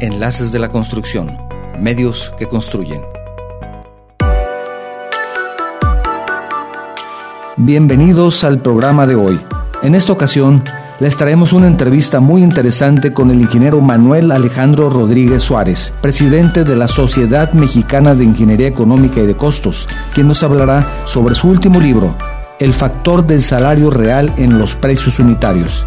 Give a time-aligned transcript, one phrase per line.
[0.00, 1.36] Enlaces de la Construcción,
[1.80, 3.02] medios que construyen.
[7.56, 9.40] Bienvenidos al programa de hoy.
[9.82, 10.62] En esta ocasión
[11.00, 16.76] les traemos una entrevista muy interesante con el ingeniero Manuel Alejandro Rodríguez Suárez, presidente de
[16.76, 21.80] la Sociedad Mexicana de Ingeniería Económica y de Costos, quien nos hablará sobre su último
[21.80, 22.14] libro,
[22.60, 25.84] El factor del salario real en los precios unitarios.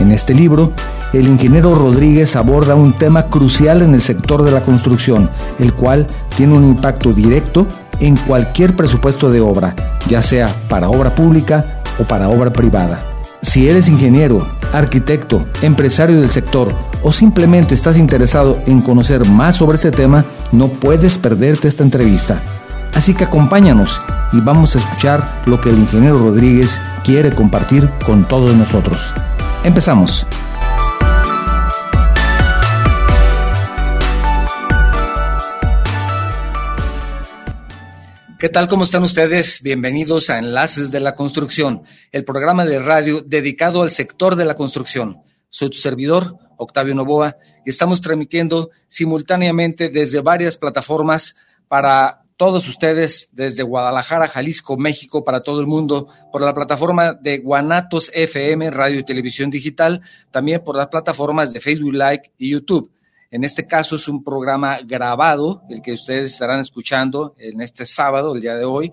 [0.00, 0.74] En este libro,
[1.12, 6.06] el ingeniero Rodríguez aborda un tema crucial en el sector de la construcción, el cual
[6.36, 7.66] tiene un impacto directo
[8.00, 9.74] en cualquier presupuesto de obra,
[10.06, 13.00] ya sea para obra pública o para obra privada.
[13.40, 19.76] Si eres ingeniero, arquitecto, empresario del sector o simplemente estás interesado en conocer más sobre
[19.76, 22.40] este tema, no puedes perderte esta entrevista.
[22.94, 24.00] Así que acompáñanos
[24.32, 29.12] y vamos a escuchar lo que el ingeniero Rodríguez quiere compartir con todos nosotros.
[29.64, 30.26] Empezamos.
[38.38, 38.68] ¿Qué tal?
[38.68, 39.62] ¿Cómo están ustedes?
[39.62, 44.54] Bienvenidos a Enlaces de la Construcción, el programa de radio dedicado al sector de la
[44.54, 45.22] construcción.
[45.48, 51.34] Soy tu servidor, Octavio Novoa, y estamos transmitiendo simultáneamente desde varias plataformas
[51.66, 57.38] para todos ustedes, desde Guadalajara, Jalisco, México, para todo el mundo, por la plataforma de
[57.38, 60.00] Guanatos FM, Radio y Televisión Digital,
[60.30, 62.88] también por las plataformas de Facebook Like y YouTube.
[63.30, 68.34] En este caso es un programa grabado, el que ustedes estarán escuchando en este sábado,
[68.34, 68.90] el día de hoy.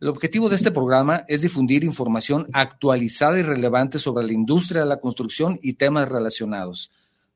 [0.00, 4.88] El objetivo de este programa es difundir información actualizada y relevante sobre la industria de
[4.88, 6.90] la construcción y temas relacionados.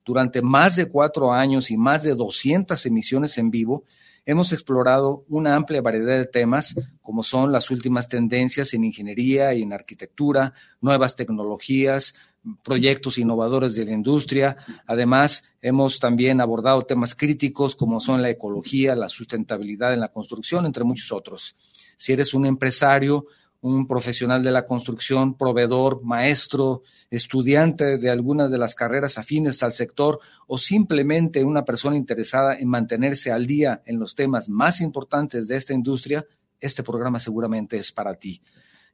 [0.05, 3.85] Durante más de cuatro años y más de 200 emisiones en vivo,
[4.27, 9.63] hemos explorado una amplia variedad de temas, como son las últimas tendencias en ingeniería y
[9.63, 12.15] en arquitectura, nuevas tecnologías,
[12.65, 14.57] proyectos innovadores de la industria.
[14.87, 20.67] Además, hemos también abordado temas críticos como son la ecología, la sustentabilidad en la construcción,
[20.67, 21.55] entre muchos otros
[21.99, 23.27] si eres un empresario,
[23.61, 29.73] un profesional de la construcción, proveedor, maestro, estudiante de algunas de las carreras afines al
[29.73, 35.49] sector o simplemente una persona interesada en mantenerse al día en los temas más importantes
[35.49, 36.25] de esta industria,
[36.61, 38.41] este programa seguramente es para ti.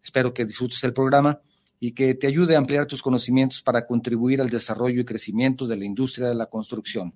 [0.03, 1.41] Espero que disfrutes el programa
[1.79, 5.77] y que te ayude a ampliar tus conocimientos para contribuir al desarrollo y crecimiento de
[5.77, 7.15] la industria de la construcción.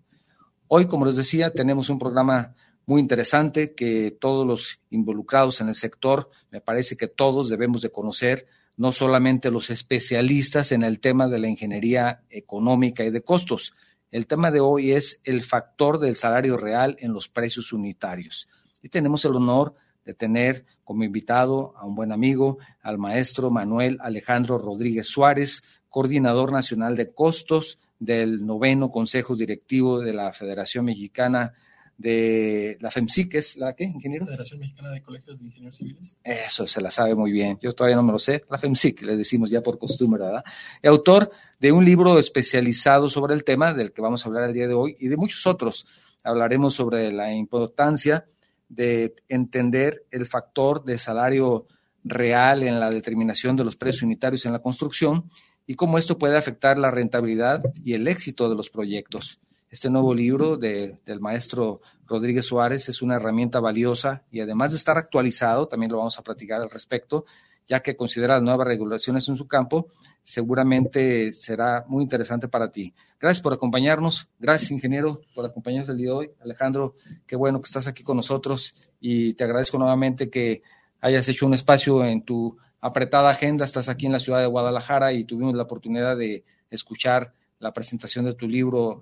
[0.67, 2.55] Hoy, como les decía, tenemos un programa
[2.89, 7.93] muy interesante que todos los involucrados en el sector, me parece que todos debemos de
[7.93, 8.47] conocer,
[8.79, 13.75] no solamente los especialistas en el tema de la ingeniería económica y de costos.
[14.11, 18.49] El tema de hoy es el factor del salario real en los precios unitarios.
[18.81, 19.75] Y tenemos el honor
[20.07, 26.53] de tener como invitado a un buen amigo, al maestro Manuel Alejandro Rodríguez Suárez, coordinador
[26.53, 31.53] nacional de costos del noveno Consejo Directivo de la Federación Mexicana
[31.99, 34.25] de la FEMSIC, que es la que, ingeniero?
[34.25, 36.17] Federación Mexicana de Colegios de Ingenieros Civiles.
[36.23, 37.59] Eso se la sabe muy bien.
[37.61, 38.45] Yo todavía no me lo sé.
[38.49, 40.45] La FEMSIC, le decimos ya por costumbre, ¿verdad?
[40.81, 41.29] Y autor
[41.59, 44.75] de un libro especializado sobre el tema del que vamos a hablar el día de
[44.75, 45.87] hoy y de muchos otros.
[46.23, 48.27] Hablaremos sobre la importancia
[48.69, 51.67] de entender el factor de salario
[52.05, 55.29] real en la determinación de los precios unitarios en la construcción
[55.67, 59.41] y cómo esto puede afectar la rentabilidad y el éxito de los proyectos.
[59.71, 64.97] Este nuevo libro del maestro Rodríguez Suárez es una herramienta valiosa y además de estar
[64.97, 67.27] actualizado, también lo vamos a platicar al respecto,
[67.67, 69.89] ya que considera nuevas regulaciones en su campo,
[70.23, 72.95] seguramente será muy interesante para ti.
[73.21, 76.31] Gracias por acompañarnos, gracias ingeniero por acompañarnos el día de hoy.
[76.41, 76.95] Alejandro,
[77.27, 80.63] qué bueno que estás aquí con nosotros y te agradezco nuevamente que
[81.03, 85.13] hayas hecho un espacio en tu apretada agenda, estás aquí en la ciudad de Guadalajara
[85.13, 89.01] y tuvimos la oportunidad de escuchar la presentación de tu libro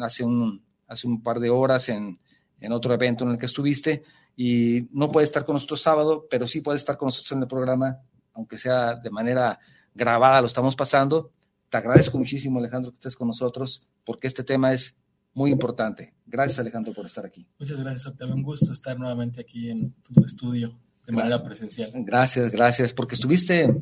[0.00, 2.18] hace, un, hace un par de horas en,
[2.60, 4.02] en otro evento en el que estuviste
[4.36, 7.48] y no puede estar con nosotros sábado, pero sí puede estar con nosotros en el
[7.48, 7.98] programa,
[8.32, 9.58] aunque sea de manera
[9.94, 11.32] grabada, lo estamos pasando.
[11.68, 14.98] Te agradezco muchísimo, Alejandro, que estés con nosotros, porque este tema es
[15.34, 16.14] muy importante.
[16.26, 17.46] Gracias, Alejandro, por estar aquí.
[17.58, 18.34] Muchas gracias, Octavio.
[18.34, 21.90] Un gusto estar nuevamente aquí en tu estudio de manera presencial.
[21.94, 23.74] Gracias, gracias, porque estuviste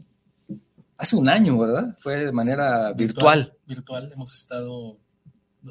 [1.00, 1.96] hace un año, ¿verdad?
[1.98, 3.56] Fue de manera virtual.
[3.66, 4.98] Virtual, hemos estado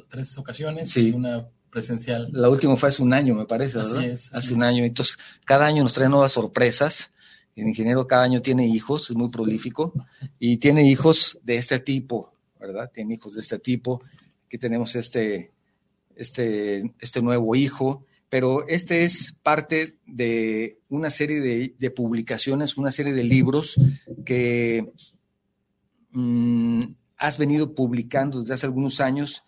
[0.08, 2.28] tres ocasiones y una presencial.
[2.32, 4.04] La última fue hace un año, me parece, ¿verdad?
[4.04, 4.84] es, hace un año.
[4.84, 7.12] Entonces, cada año nos trae nuevas sorpresas.
[7.54, 9.92] El ingeniero cada año tiene hijos, es muy prolífico,
[10.38, 12.90] y tiene hijos de este tipo, ¿verdad?
[12.92, 14.02] Tiene hijos de este tipo.
[14.46, 15.52] Aquí tenemos este,
[16.16, 23.12] este, este nuevo hijo, pero este es parte de una serie de, publicaciones, una serie
[23.12, 23.78] de libros
[24.24, 24.92] que
[26.12, 26.84] mm,
[27.16, 29.42] has venido publicando desde hace algunos años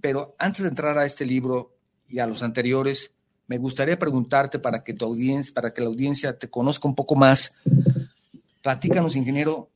[0.00, 1.74] pero antes de entrar a este libro
[2.08, 3.12] y a los anteriores,
[3.46, 7.14] me gustaría preguntarte para que tu audiencia, para que la audiencia te conozca un poco
[7.14, 7.54] más.
[8.62, 9.70] Platícanos, ingeniero,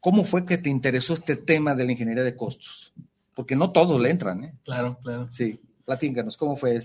[0.00, 2.92] ¿cómo fue que te interesó este tema de la ingeniería de costos?
[3.34, 4.54] Porque no todos le entran, ¿eh?
[4.64, 5.28] Claro, claro.
[5.30, 6.78] Sí, platícanos, ¿cómo fue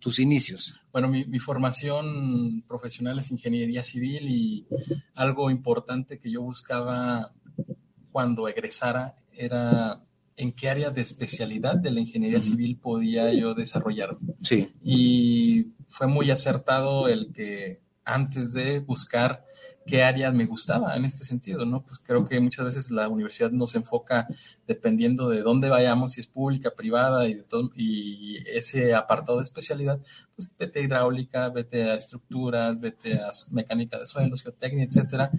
[0.00, 0.80] tus inicios?
[0.92, 4.66] Bueno, mi, mi, formación profesional es ingeniería civil y
[5.14, 7.32] algo importante que yo buscaba
[8.18, 10.02] cuando egresara era
[10.36, 14.34] en qué área de especialidad de la ingeniería civil podía yo desarrollarme.
[14.42, 14.72] Sí.
[14.82, 19.44] Y fue muy acertado el que antes de buscar
[19.86, 21.84] qué áreas me gustaba en este sentido, ¿no?
[21.84, 24.26] Pues creo que muchas veces la universidad nos enfoca
[24.66, 29.44] dependiendo de dónde vayamos, si es pública, privada y, de todo, y ese apartado de
[29.44, 30.00] especialidad,
[30.34, 35.30] pues vete a hidráulica, vete a estructuras, vete a mecánica de suelos, geotecnia, etcétera.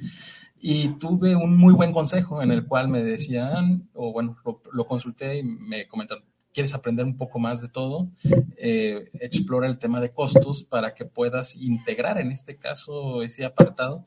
[0.61, 4.37] Y tuve un muy buen consejo en el cual me decían, o bueno,
[4.73, 8.09] lo, consulté y me comentaron, ¿quieres aprender un poco más de todo?
[8.57, 14.05] Eh, explora el tema de costos para que puedas integrar en este caso ese apartado.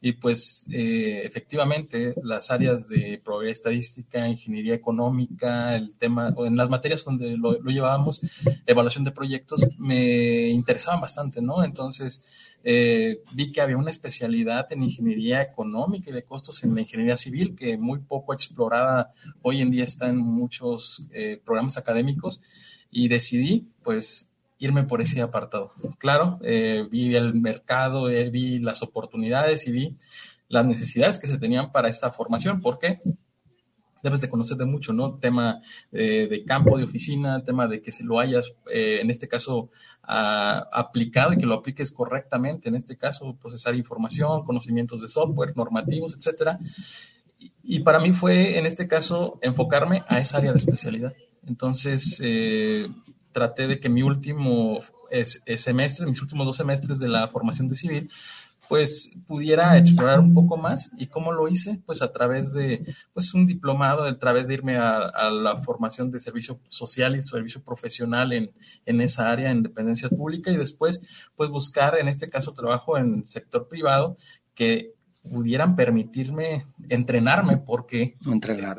[0.00, 6.56] Y pues eh, efectivamente las áreas de probabilidad estadística, ingeniería económica, el tema, o en
[6.56, 8.20] las materias donde lo, lo llevábamos,
[8.66, 11.64] evaluación de proyectos, me interesaban bastante, ¿no?
[11.64, 12.22] Entonces,
[12.70, 17.16] eh, vi que había una especialidad en ingeniería económica y de costos en la ingeniería
[17.16, 22.42] civil, que muy poco explorada hoy en día está en muchos eh, programas académicos,
[22.90, 25.72] y decidí, pues, irme por ese apartado.
[25.96, 29.96] Claro, eh, vi el mercado, vi las oportunidades y vi
[30.48, 32.60] las necesidades que se tenían para esta formación.
[32.60, 33.00] ¿Por qué?
[34.02, 35.14] Debes de conocer de mucho, ¿no?
[35.14, 35.60] Tema
[35.92, 39.70] eh, de campo, de oficina, tema de que se lo hayas, eh, en este caso,
[40.10, 46.16] aplicado y que lo apliques correctamente, en este caso, procesar información, conocimientos de software, normativos,
[46.16, 46.58] etcétera.
[47.62, 51.12] Y, para mí fue, en este caso, enfocarme a esa área de especialidad.
[51.46, 52.88] Entonces, eh,
[53.32, 54.80] traté de que mi último
[55.10, 58.10] semestre, mis últimos dos semestres de la formación de civil,
[58.68, 60.90] pues pudiera explorar un poco más.
[60.98, 61.80] ¿Y cómo lo hice?
[61.86, 62.84] Pues a través de
[63.14, 67.62] pues un diplomado, a través de irme a, la formación de servicio social y servicio
[67.62, 68.50] profesional en,
[68.86, 73.24] en, esa área, en dependencia pública, y después pues buscar, en este caso, trabajo en
[73.24, 74.16] sector privado
[74.54, 78.16] que pudieran permitirme entrenarme, porque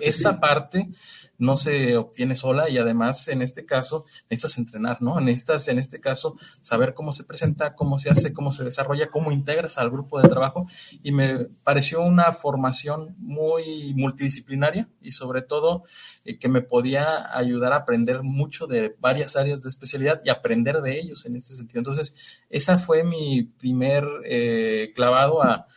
[0.02, 0.90] esa parte
[1.38, 5.20] no se obtiene sola y además en este caso necesitas entrenar, ¿no?
[5.20, 9.32] Necesitas en este caso saber cómo se presenta, cómo se hace, cómo se desarrolla, cómo
[9.32, 10.68] integras al grupo de trabajo
[11.04, 15.84] y me pareció una formación muy multidisciplinaria y sobre todo
[16.26, 20.82] eh, que me podía ayudar a aprender mucho de varias áreas de especialidad y aprender
[20.82, 21.80] de ellos en ese sentido.
[21.80, 25.68] Entonces, esa fue mi primer eh, clavado a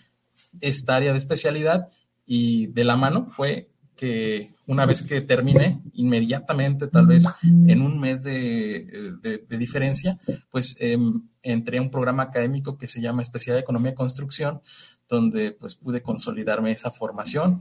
[0.61, 1.89] esta área de especialidad
[2.27, 8.01] y de la mano fue que una vez que terminé, inmediatamente, tal vez en un
[8.01, 10.19] mes de, diferencia,
[10.51, 14.63] pues em, entré a un programa académico que se llama Especialidad de Economía y Construcción,
[15.09, 17.61] donde pues pude consolidarme esa formación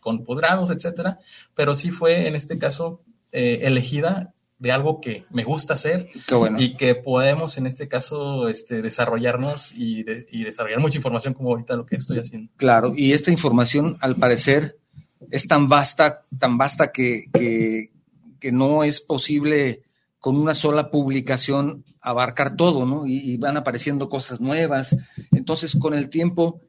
[0.00, 1.18] con posgrados, etcétera,
[1.54, 6.08] pero sí fue en este caso eh, elegida de algo que me gusta hacer
[6.56, 11.74] y que podemos en este caso este, desarrollarnos y, y, desarrollar mucha información como ahorita
[11.74, 12.52] lo que estoy haciendo.
[12.58, 14.78] Claro, y esta información al parecer
[15.32, 19.82] es tan vasta, tan vasta que, que, no es posible
[20.20, 23.04] con una sola publicación abarcar todo, ¿no?
[23.04, 24.96] Y, y, van apareciendo cosas nuevas.
[25.32, 26.60] Entonces, con el tiempo,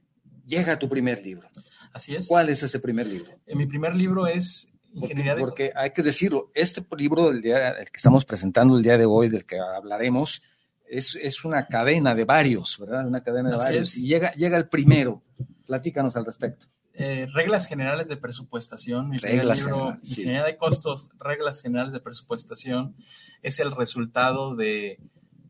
[0.47, 1.47] llega tu primer libro.
[1.91, 2.27] Así es.
[2.27, 3.31] ¿Cuál es ese primer libro?
[3.45, 7.85] Eh, mi primer libro es Porque, porque hay que decirlo, este libro del día, el
[7.85, 10.41] que estamos presentando el día de hoy, del que hablaremos,
[10.87, 13.07] es, es una cadena de varios, ¿verdad?
[13.07, 13.97] Una cadena de varios.
[13.97, 15.23] Y llega, llega el primero.
[15.65, 16.67] Platícanos al respecto.
[16.93, 19.17] Eh, reglas generales de presupuestación.
[19.17, 22.95] Reglas libro, Ingeniería de costos, reglas generales de presupuestación,
[23.41, 24.99] es el resultado de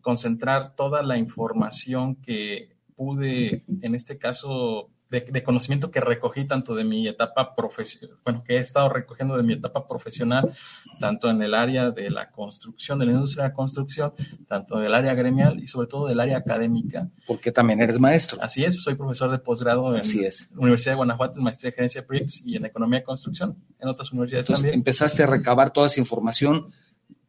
[0.02, 4.90] concentrar toda la información que pude, en este caso,
[5.22, 9.44] de, conocimiento que recogí tanto de mi etapa profesional, bueno, que he estado recogiendo de
[9.44, 10.52] mi etapa profesional,
[11.00, 14.14] tanto en el área de la construcción, de la industria de la construcción,
[14.48, 17.08] tanto del área gremial y sobre todo del área académica.
[17.28, 18.42] Porque también eres maestro.
[18.42, 22.02] Así es, soy profesor de posgrado en la Universidad de Guanajuato en maestría de gerencia
[22.02, 24.80] de proyectos y en economía de construcción, en otras universidades Entonces, también.
[24.80, 26.68] Empezaste a recabar toda esa información,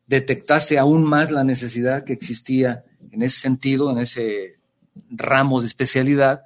[0.06, 4.54] detectaste aún más la necesidad que existía en ese sentido, en ese
[5.10, 6.44] ramo de especialidad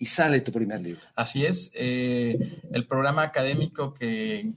[0.00, 1.02] y sale tu primer libro.
[1.14, 1.70] Así es.
[1.74, 4.50] Eh, el programa académico que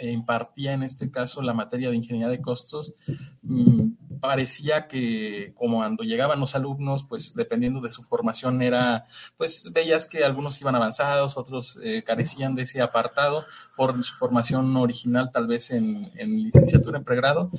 [0.00, 2.94] impartía en este caso la materia de ingeniería de costos,
[3.42, 9.04] mm, parecía que como cuando llegaban los alumnos, pues dependiendo de su formación era,
[9.36, 13.44] pues veías que algunos iban avanzados, otros eh, carecían de ese apartado
[13.76, 17.50] por su formación original, tal vez en, en licenciatura, en pregrado.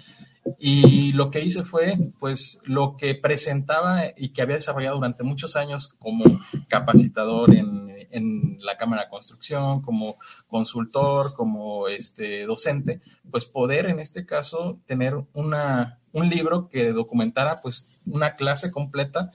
[0.60, 5.56] Y lo que hice fue, pues, lo que presentaba y que había desarrollado durante muchos
[5.56, 6.24] años como
[6.70, 14.00] capacitador en, en la Cámara de Construcción, como consultor, como este, docente, pues poder en
[14.00, 19.32] este caso tener una, un libro que documentara pues una clase completa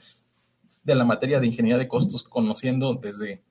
[0.83, 3.43] de la materia de ingeniería de costos, conociendo desde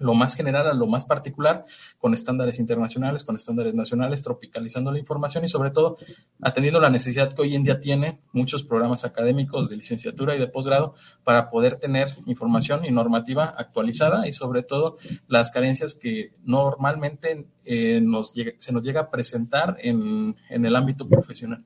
[0.00, 1.66] lo más general a lo más particular,
[1.98, 5.98] con estándares internacionales, con estándares nacionales, tropicalizando la información y sobre todo
[6.40, 10.48] atendiendo la necesidad que hoy en día tiene muchos programas académicos de licenciatura y de
[10.48, 14.96] posgrado para poder tener información y normativa actualizada y sobre todo
[15.28, 21.06] las carencias que normalmente eh, nos se nos llega a presentar en, en el ámbito
[21.06, 21.62] profesional.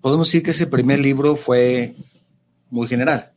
[0.00, 1.96] Podemos decir que ese primer libro fue
[2.70, 3.32] muy general.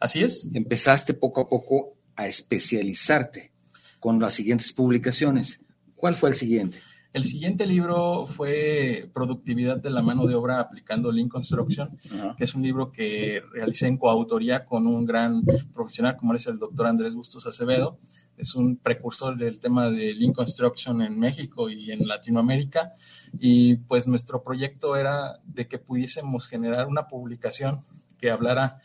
[0.00, 0.50] Así es.
[0.54, 3.52] Empezaste poco a poco a especializarte
[3.98, 5.60] con las siguientes publicaciones.
[5.94, 6.78] ¿Cuál fue el siguiente?
[7.12, 11.88] El siguiente libro fue Productividad de la mano de obra aplicando Lean Construction,
[12.36, 16.58] que es un libro que realicé en coautoría con un gran profesional como es el
[16.58, 17.98] doctor Andrés Bustos Acevedo.
[18.36, 22.92] Es un precursor del tema de Lean Construction en México y en Latinoamérica.
[23.40, 27.80] Y pues nuestro proyecto era de que pudiésemos generar una publicación
[28.18, 28.78] que hablara,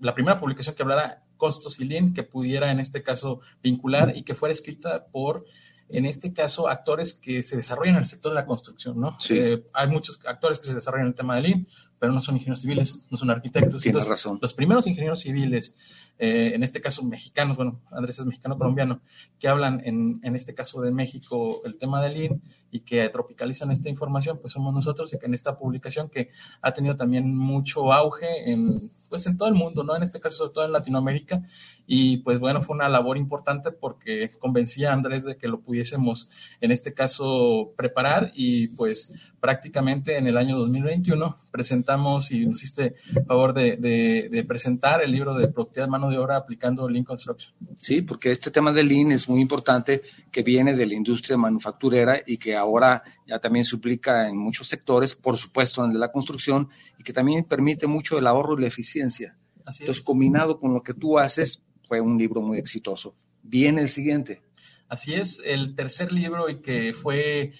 [0.00, 4.22] la primera publicación que hablara costos y lean que pudiera en este caso vincular y
[4.22, 5.44] que fuera escrita por
[5.88, 9.16] en este caso, actores que se desarrollan en el sector de la construcción, ¿no?
[9.28, 11.66] Eh, hay muchos actores que se desarrollan en el tema de Lean,
[11.98, 13.82] pero no son ingenieros civiles, no son arquitectos.
[13.82, 14.38] Tienes razón.
[14.40, 15.76] Los primeros ingenieros civiles,
[16.18, 19.02] eh, en este caso mexicanos, bueno, Andrés es mexicano-colombiano,
[19.38, 23.70] que hablan en, en, este caso de México el tema de Lean y que tropicalizan
[23.70, 26.30] esta información, pues somos nosotros y que en esta publicación que
[26.62, 29.94] ha tenido también mucho auge en pues en todo el mundo, ¿no?
[29.94, 31.42] En este caso, sobre todo en Latinoamérica.
[31.86, 36.30] Y pues bueno, fue una labor importante porque convencí a Andrés de que lo pudiésemos,
[36.62, 42.94] en este caso, preparar y pues prácticamente en el año 2021 presentamos y nos hiciste
[43.26, 47.52] favor de, presentar el libro de productividad mano de obra aplicando Lean Construction.
[47.82, 50.00] Sí, porque este tema de Lean es muy importante
[50.30, 54.68] que viene de la industria manufacturera y que ahora ya también se aplica en muchos
[54.68, 58.58] sectores, por supuesto en el de la construcción, y que también permite mucho el ahorro
[58.58, 59.36] y la eficiencia.
[59.58, 63.14] Entonces, combinado con lo que tú haces, fue un libro muy exitoso.
[63.42, 64.42] Viene el siguiente.
[64.88, 67.52] Así es, el tercer libro y que fue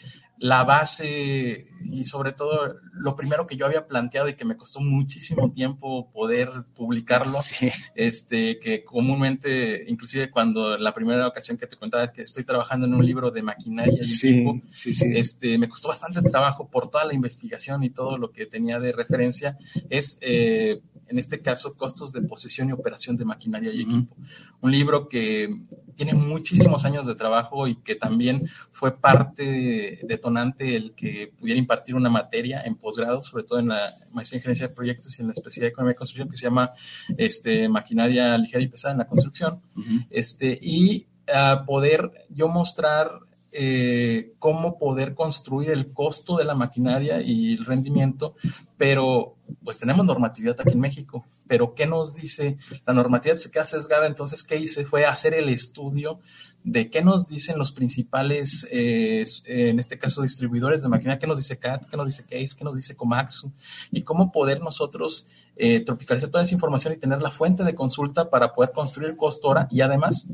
[0.43, 4.81] la base y sobre todo lo primero que yo había planteado y que me costó
[4.81, 7.39] muchísimo tiempo poder publicarlo,
[7.95, 12.87] este, que comúnmente, inclusive cuando la primera ocasión que te contaba es que estoy trabajando
[12.87, 17.15] en un libro de maquinaria y equipo, este, me costó bastante trabajo por toda la
[17.15, 19.57] investigación y todo lo que tenía de referencia,
[19.91, 24.17] es eh, en este caso costos de posesión y operación de maquinaria y equipo.
[24.61, 25.49] Un libro que
[25.95, 31.95] tiene muchísimos años de trabajo y que también fue parte detonante el que pudiera impartir
[31.95, 35.29] una materia en posgrado, sobre todo en la maestría en gerencia de proyectos y en
[35.29, 36.71] la especialidad de economía de construcción que se llama
[37.17, 39.61] este, maquinaria ligera y pesada en la construcción.
[40.11, 43.11] este, y a poder yo mostrar
[43.53, 48.35] eh, cómo poder construir el costo de la maquinaria y el rendimiento,
[48.77, 51.25] pero pues tenemos normatividad aquí en México.
[51.47, 52.57] Pero ¿qué nos dice?
[52.87, 54.85] La normatividad se queda sesgada, entonces ¿qué hice?
[54.85, 56.21] Fue hacer el estudio
[56.65, 61.39] de qué nos dicen los principales, eh, en este caso, distribuidores de maquinaria, qué nos
[61.39, 63.53] dice CAT, qué nos dice Case, qué nos dice Komatsu,
[63.91, 68.31] y cómo poder nosotros eh, tropicalizar toda esa información y tener la fuente de consulta
[68.31, 70.29] para poder construir el costo ahora y además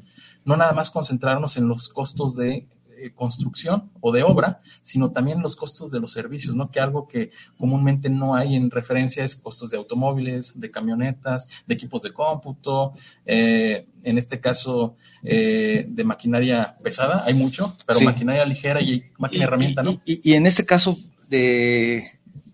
[0.44, 2.66] no nada más concentrarnos en los costos de
[3.00, 6.70] eh, construcción o de obra, sino también los costos de los servicios, ¿no?
[6.70, 11.74] Que algo que comúnmente no hay en referencia es costos de automóviles, de camionetas, de
[11.74, 12.92] equipos de cómputo,
[13.24, 19.44] eh, en este caso eh, de maquinaria pesada, hay mucho, pero maquinaria ligera y máquina
[19.44, 20.00] herramienta, ¿no?
[20.04, 20.96] Y, en este caso
[21.28, 22.04] de,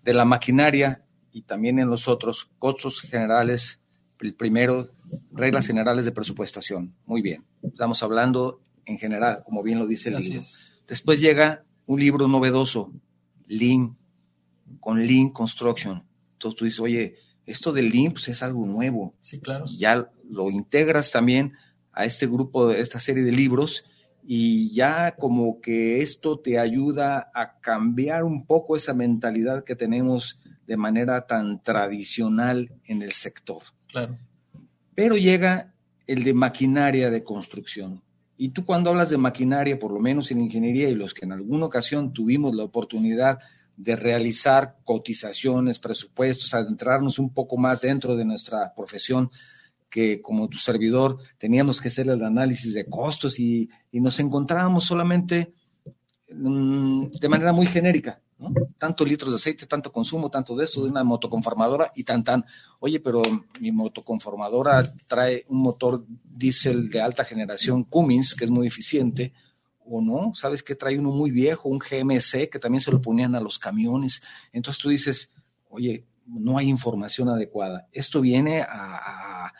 [0.03, 3.79] de la maquinaria y también en los otros, costos generales,
[4.19, 4.87] el primero,
[5.31, 6.93] reglas generales de presupuestación.
[7.05, 7.43] Muy bien.
[7.61, 10.41] Estamos hablando en general, como bien lo dice el libro.
[10.87, 12.91] Después llega un libro novedoso,
[13.47, 13.97] Lean,
[14.79, 16.03] con Lean Construction.
[16.33, 17.15] Entonces tú dices, oye,
[17.45, 19.15] esto de Lean pues, es algo nuevo.
[19.21, 19.65] Sí, claro.
[19.65, 21.53] Ya lo integras también
[21.91, 23.83] a este grupo, a esta serie de libros,
[24.27, 30.39] y ya como que esto te ayuda a cambiar un poco esa mentalidad que tenemos
[30.65, 33.61] de manera tan tradicional en el sector.
[33.87, 34.17] Claro.
[34.95, 35.73] Pero llega
[36.07, 38.01] el de maquinaria de construcción.
[38.37, 41.31] Y tú cuando hablas de maquinaria, por lo menos en ingeniería, y los que en
[41.31, 43.39] alguna ocasión tuvimos la oportunidad
[43.77, 49.29] de realizar cotizaciones, presupuestos, adentrarnos un poco más dentro de nuestra profesión,
[49.89, 55.53] que como tu servidor teníamos que hacer el análisis de costos y, nos encontrábamos solamente
[56.29, 58.21] mm, de manera muy genérica.
[58.37, 58.53] ¿No?
[58.77, 62.45] Tantos litros de aceite, tanto consumo, tanto de eso, de una motoconformadora y tan tan.
[62.79, 63.21] Oye, pero
[63.59, 69.33] mi motoconformadora trae un motor diésel de alta generación Cummins, que es muy eficiente,
[69.87, 73.35] o no, sabes que trae uno muy viejo, un GMC, que también se lo ponían
[73.35, 74.21] a los camiones.
[74.51, 75.31] Entonces tú dices,
[75.69, 77.87] oye, no hay información adecuada.
[77.91, 79.53] Esto viene a, a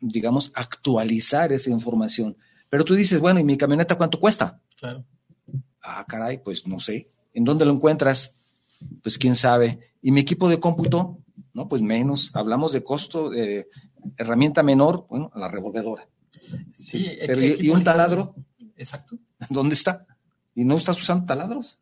[0.00, 2.36] digamos, actualizar esa información.
[2.68, 4.60] Pero tú dices, bueno, ¿y mi camioneta cuánto cuesta?
[4.76, 5.04] Claro.
[5.82, 8.34] Ah, caray, pues no sé ¿En dónde lo encuentras?
[9.00, 9.92] Pues quién sabe.
[10.02, 11.18] ¿Y mi equipo de cómputo?
[11.54, 12.32] No, pues menos.
[12.34, 13.68] Hablamos de costo de
[14.16, 16.08] herramienta menor, bueno, la revolvedora.
[16.68, 17.16] Sí.
[17.24, 18.34] Pero, ¿y, un taladro?
[18.76, 19.16] Exacto.
[19.50, 20.04] ¿Dónde está?
[20.52, 21.78] ¿Y no estás usando taladros?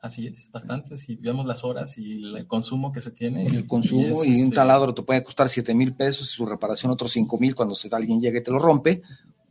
[0.00, 0.96] Así es, bastante.
[0.96, 3.44] Si vemos las horas y el consumo que se tiene.
[3.44, 6.90] El consumo y, un este taladro te puede costar 7 mil pesos y su reparación
[6.90, 9.02] otros 5 mil cuando alguien llegue y te lo rompe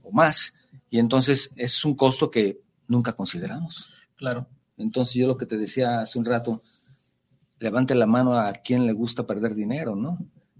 [0.01, 0.55] o más.
[0.89, 3.99] Y entonces es un costo que nunca consideramos.
[4.15, 4.47] Claro.
[4.77, 6.61] Entonces yo lo que te decía hace un rato,
[7.59, 10.17] levante la mano a quien le gusta perder dinero, ¿no?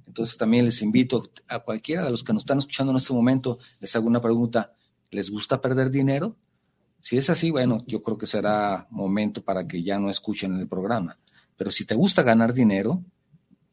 [0.07, 3.59] Entonces también les invito a cualquiera de los que nos están escuchando en este momento,
[3.79, 4.73] les hago una pregunta,
[5.09, 6.37] ¿les gusta perder dinero?
[7.01, 10.67] Si es así, bueno, yo creo que será momento para que ya no escuchen el
[10.67, 11.17] programa.
[11.57, 13.03] Pero si te gusta ganar dinero,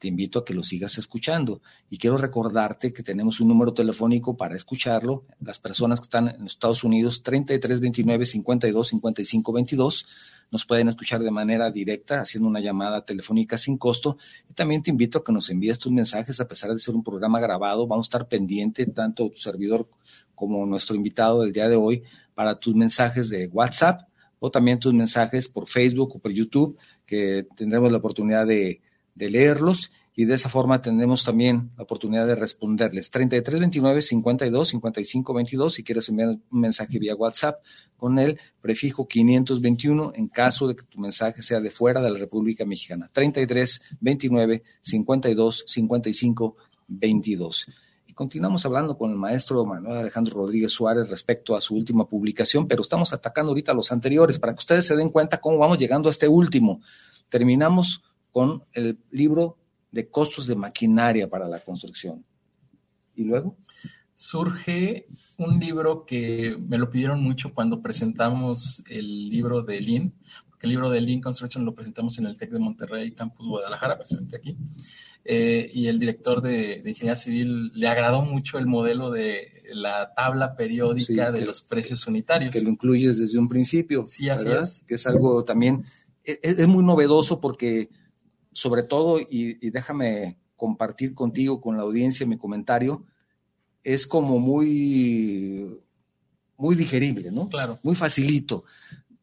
[0.00, 1.60] te invito a que lo sigas escuchando.
[1.90, 5.26] Y quiero recordarte que tenemos un número telefónico para escucharlo.
[5.40, 10.06] Las personas que están en los Estados Unidos, 3329 52 55 22
[10.50, 14.16] nos pueden escuchar de manera directa haciendo una llamada telefónica sin costo.
[14.48, 17.04] Y también te invito a que nos envíes tus mensajes, a pesar de ser un
[17.04, 19.86] programa grabado, vamos a estar pendiente, tanto tu servidor
[20.34, 22.02] como nuestro invitado del día de hoy,
[22.34, 24.08] para tus mensajes de WhatsApp
[24.38, 28.80] o también tus mensajes por Facebook o por YouTube, que tendremos la oportunidad de
[29.14, 33.10] de leerlos y de esa forma tendremos también la oportunidad de responderles.
[33.10, 37.62] 3329 52 55 22 si quieres enviar un mensaje vía WhatsApp
[37.96, 42.18] con el prefijo 521 en caso de que tu mensaje sea de fuera de la
[42.18, 43.08] República Mexicana.
[43.12, 46.56] 33 29 52 55
[46.88, 47.66] 22.
[48.06, 52.66] Y continuamos hablando con el maestro Manuel Alejandro Rodríguez Suárez respecto a su última publicación,
[52.66, 56.08] pero estamos atacando ahorita los anteriores para que ustedes se den cuenta cómo vamos llegando
[56.08, 56.82] a este último.
[57.28, 59.58] Terminamos con el libro
[59.90, 62.24] de costos de maquinaria para la construcción.
[63.14, 63.56] ¿Y luego?
[64.14, 65.06] Surge
[65.38, 70.12] un libro que me lo pidieron mucho cuando presentamos el libro de Lean,
[70.48, 73.96] porque el libro de Lean Construction lo presentamos en el TEC de Monterrey, Campus Guadalajara,
[73.96, 74.56] precisamente aquí.
[75.24, 80.56] Eh, y el director de, Ingeniería Civil le agradó mucho el modelo de la tabla
[80.56, 82.54] periódica de los precios unitarios.
[82.54, 84.04] Que lo incluyes desde un principio.
[84.06, 84.84] Sí, así es.
[84.86, 85.84] Que es algo también,
[86.24, 87.90] e, e, es muy novedoso porque
[88.52, 93.04] sobre todo, y, déjame compartir contigo, con la audiencia, mi comentario,
[93.82, 95.78] es como muy,
[96.56, 97.48] muy digerible, ¿no?
[97.48, 97.78] Claro.
[97.82, 98.64] Muy facilito.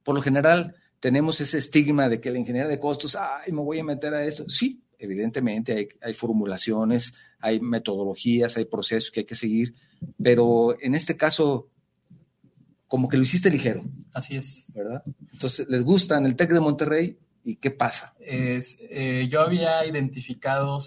[0.04, 3.80] Por lo general, tenemos ese estigma de que la ingeniería de costos, ay, me voy
[3.80, 4.50] a meter a esto.
[4.50, 9.76] Sí, evidentemente hay, hay, formulaciones, hay metodologías, hay procesos que hay que seguir,
[10.22, 11.70] pero en este caso
[12.88, 13.84] como que lo hiciste ligero.
[14.13, 14.66] Así es.
[14.74, 15.04] ¿Verdad?
[15.34, 18.14] Entonces, les gusta en el TEC de Monterrey ¿Y qué pasa?
[18.20, 20.80] Es, eh, yo había identificado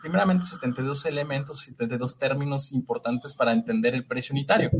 [0.00, 4.70] primeramente 72 elementos, 72 términos importantes para entender el precio unitario.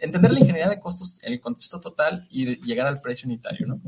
[0.00, 3.66] Entender la ingeniería de costos en el contexto total y llegar al precio unitario.
[3.66, 3.80] ¿no?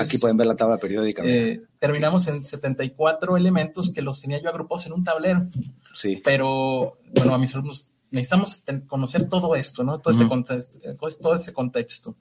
[0.00, 1.22] aquí pueden ver la tabla periódica.
[1.24, 5.46] Eh, terminamos en 74 elementos que los tenía yo agrupados en un tablero.
[5.94, 6.20] Sí.
[6.24, 9.98] Pero, bueno, a mis alumnos necesitamos conocer todo esto, ¿no?
[9.98, 10.80] Todo, este, contexto,
[11.20, 12.16] todo este contexto.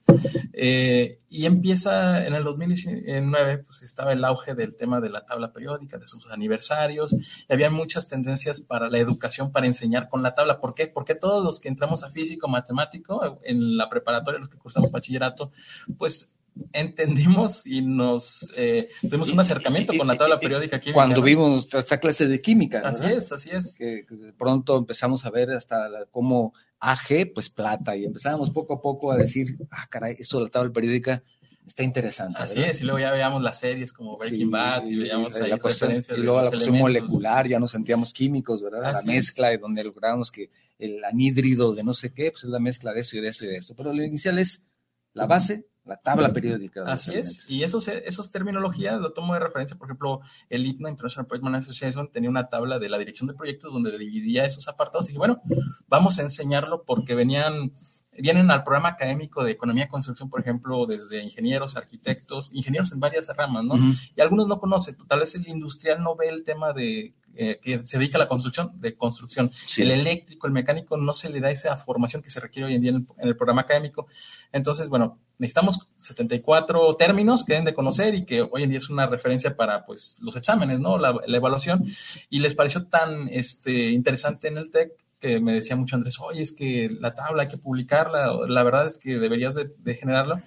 [0.53, 5.51] Eh, y empieza en el 2019, pues estaba el auge del tema de la tabla
[5.51, 10.33] periódica, de sus aniversarios, y había muchas tendencias para la educación, para enseñar con la
[10.33, 10.59] tabla.
[10.59, 10.87] ¿Por qué?
[10.87, 15.51] Porque todos los que entramos a físico, matemático, en la preparatoria, los que cursamos bachillerato,
[15.97, 16.35] pues
[16.71, 20.93] entendimos y nos eh, tuvimos un acercamiento con la tabla periódica química.
[20.93, 22.81] Cuando vimos esta clase de química.
[22.85, 23.75] Así es, así es.
[23.75, 28.81] Que, de pronto empezamos a ver hasta cómo AG, pues plata, y empezábamos poco a
[28.81, 31.23] poco a decir, ah, caray, esto de la tabla periódica
[31.65, 32.37] está interesante.
[32.39, 35.57] Así es, y luego ya veíamos las series como Breaking Bad y veíamos ahí la
[35.57, 38.93] Y luego la cuestión molecular, ya nos sentíamos químicos, ¿verdad?
[38.93, 42.59] la mezcla, y donde logramos que el anhídrido de no sé qué, pues es la
[42.59, 43.73] mezcla de eso y de eso y de esto.
[43.75, 44.67] Pero lo inicial es
[45.13, 46.83] la base, la tabla periódica.
[46.87, 51.27] Así es, y esos, esos terminologías lo tomo de referencia, por ejemplo, el ITMA, International
[51.27, 55.05] Project Management Association, tenía una tabla de la dirección de proyectos donde dividía esos apartados.
[55.05, 55.41] Y dije, bueno,
[55.87, 57.71] vamos a enseñarlo porque venían,
[58.17, 62.99] vienen al programa académico de economía y construcción, por ejemplo, desde ingenieros, arquitectos, ingenieros en
[62.99, 63.75] varias ramas, ¿no?
[64.15, 67.83] Y algunos no conocen, tal vez el industrial no ve el tema de eh, que
[67.83, 69.51] se dedica a la construcción, de construcción.
[69.77, 72.81] El eléctrico, el mecánico, no se le da esa formación que se requiere hoy en
[72.81, 74.07] día en el, programa académico.
[74.51, 78.89] Entonces, bueno, necesitamos 74 términos que deben de conocer y que hoy en día es
[78.89, 80.97] una referencia para pues, los exámenes, ¿no?
[80.97, 81.83] La, evaluación.
[82.29, 86.41] Y les pareció tan este, interesante en el TEC que me decía mucho Andrés, oye,
[86.41, 90.43] es que la tabla hay que publicarla, la verdad es que deberías de, de generarla.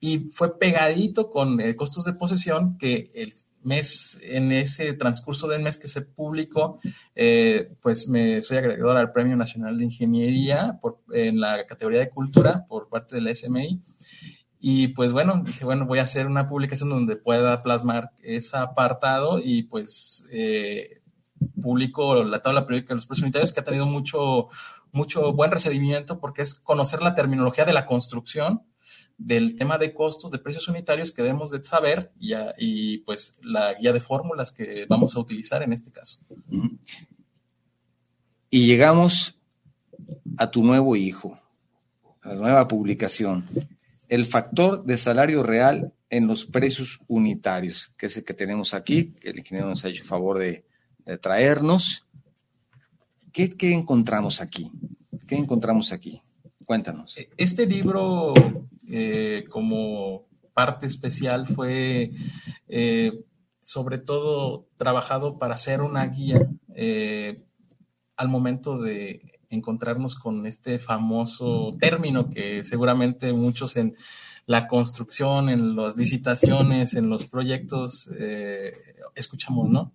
[0.00, 5.62] Y fue pegadito con eh, costos de posesión que el mes, en ese transcurso del
[5.62, 6.80] mes que se publicó,
[7.14, 12.10] eh, pues me soy agregador al Premio Nacional de Ingeniería por, en la categoría de
[12.10, 13.80] cultura por parte de la SMI.
[14.62, 19.38] Y pues bueno, dije, bueno, voy a hacer una publicación donde pueda plasmar ese apartado
[19.42, 21.00] y pues eh,
[21.62, 24.48] publico la tabla periódica de los precios unitarios que ha tenido mucho,
[24.92, 28.62] mucho buen recibimiento porque es conocer la terminología de la construcción,
[29.20, 33.74] del tema de costos, de precios unitarios que debemos de saber y, y pues la
[33.74, 36.20] guía de fórmulas que vamos a utilizar en este caso.
[38.48, 39.38] Y llegamos
[40.38, 41.38] a tu nuevo hijo,
[42.22, 43.44] a la nueva publicación,
[44.08, 49.12] el factor de salario real en los precios unitarios, que es el que tenemos aquí,
[49.12, 50.64] que el ingeniero nos ha hecho favor de,
[51.20, 52.06] traernos.
[53.32, 54.70] ¿Qué, ¿Qué encontramos aquí?
[55.26, 56.22] ¿Qué encontramos aquí?
[56.64, 57.16] Cuéntanos.
[57.36, 58.32] Este libro
[58.92, 62.10] eh, como parte especial fue
[62.66, 63.24] eh,
[63.60, 67.36] sobre todo trabajado para hacer una guía eh,
[68.16, 73.94] al momento de encontrarnos con este famoso término que seguramente muchos en
[74.46, 78.10] la construcción, en las licitaciones, en los proyectos
[79.14, 79.92] escuchamos, ¿no?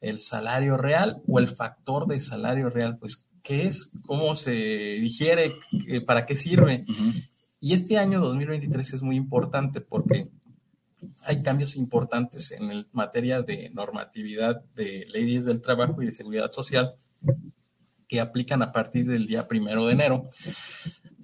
[0.00, 3.90] El salario real o el factor de salario real, pues, ¿qué es?
[4.04, 5.54] ¿Cómo se digiere?
[6.06, 6.84] ¿Para qué sirve?
[7.66, 10.28] Y este año 2023 es muy importante porque
[11.24, 16.94] hay cambios importantes en materia de normatividad de leyes del trabajo y de seguridad social
[18.06, 20.26] que aplican a partir del día primero de enero.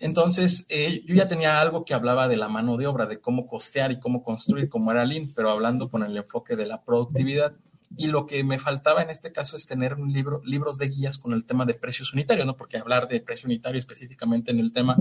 [0.00, 3.46] Entonces, eh, yo ya tenía algo que hablaba de la mano de obra, de cómo
[3.46, 7.52] costear y cómo construir, como era Lean, pero hablando con el enfoque de la productividad.
[7.96, 11.18] Y lo que me faltaba en este caso es tener un libro, libros de guías
[11.18, 12.56] con el tema de precios unitarios, ¿no?
[12.56, 14.96] Porque hablar de precio unitario específicamente en el tema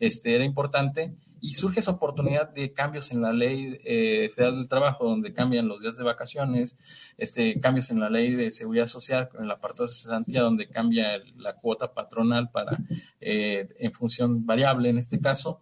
[0.00, 1.14] este, era importante.
[1.40, 5.66] Y surge esa oportunidad de cambios en la ley eh, federal del trabajo, donde cambian
[5.66, 6.78] los días de vacaciones,
[7.18, 11.18] este, cambios en la ley de seguridad social, en la parte de cesantía, donde cambia
[11.36, 12.78] la cuota patronal para,
[13.20, 15.60] eh, en función variable en este caso.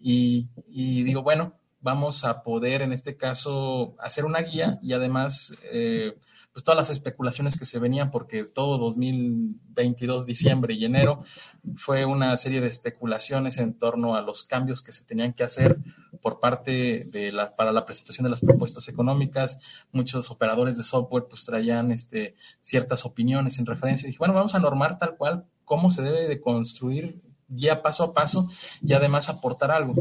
[0.00, 5.54] Y, y digo, bueno, vamos a poder en este caso hacer una guía y además
[5.72, 6.18] eh,
[6.52, 11.22] pues todas las especulaciones que se venían porque todo 2022 diciembre y enero
[11.76, 15.76] fue una serie de especulaciones en torno a los cambios que se tenían que hacer
[16.20, 19.84] por parte de la para la presentación de las propuestas económicas.
[19.92, 24.06] Muchos operadores de software pues traían este ciertas opiniones en referencia.
[24.06, 28.02] Y dije bueno vamos a normar tal cual cómo se debe de construir guía paso
[28.02, 28.50] a paso
[28.82, 29.94] y además aportar algo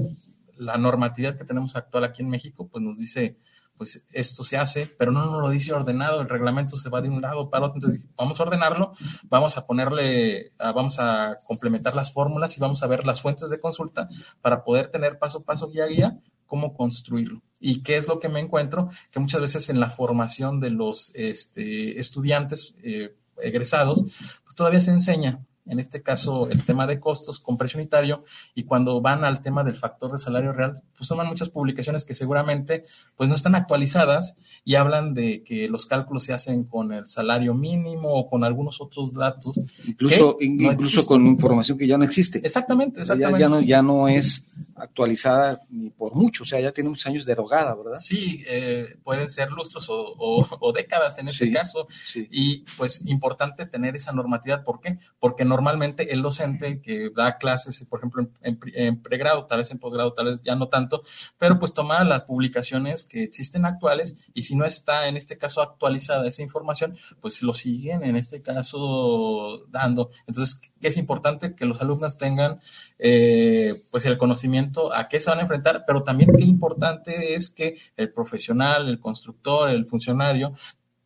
[0.58, 3.38] la normatividad que tenemos actual aquí en México, pues nos dice
[3.78, 7.10] pues esto se hace, pero no nos lo dice ordenado, el reglamento se va de
[7.10, 8.94] un lado para otro, entonces vamos a ordenarlo,
[9.26, 13.60] vamos a ponerle, vamos a complementar las fórmulas y vamos a ver las fuentes de
[13.60, 14.10] consulta
[14.42, 17.42] para poder tener paso a paso, guía a guía, cómo construirlo.
[17.60, 18.90] ¿Y qué es lo que me encuentro?
[19.12, 24.04] Que muchas veces en la formación de los este, estudiantes eh, egresados,
[24.44, 28.24] pues todavía se enseña en este caso el tema de costos con precio unitario,
[28.56, 32.14] y cuando van al tema del factor de salario real, pues toman muchas publicaciones que
[32.14, 32.84] seguramente
[33.16, 37.54] pues no están actualizadas y hablan de que los cálculos se hacen con el salario
[37.54, 39.60] mínimo o con algunos otros datos.
[39.86, 42.40] Incluso, incluso con información que ya no existe.
[42.44, 43.40] Exactamente, exactamente.
[43.40, 47.26] Ya, no, ya no es actualizada ni por mucho, o sea, ya tiene muchos años
[47.26, 47.98] derogada, ¿verdad?
[48.00, 54.12] Sí, eh, pueden ser lustros o, décadas en este caso, y pues importante tener esa
[54.12, 55.00] normatividad, ¿por qué?
[55.20, 59.80] Porque no normalmente el docente que da clases, por ejemplo, en, pregrado, tal vez en
[59.80, 61.02] posgrado, tal vez ya no tanto,
[61.40, 65.64] pero pues toma las publicaciones que existen actuales y si no está en este caso
[65.64, 70.12] actualizada esa información, pues lo siguen en este caso dando.
[70.28, 71.56] Entonces, ¿qué es importante?
[71.56, 72.62] Que los alumnos tengan
[73.00, 77.50] eh, pues el conocimiento a qué se van a enfrentar, pero también qué importante es
[77.50, 80.54] que el profesional, el constructor, el funcionario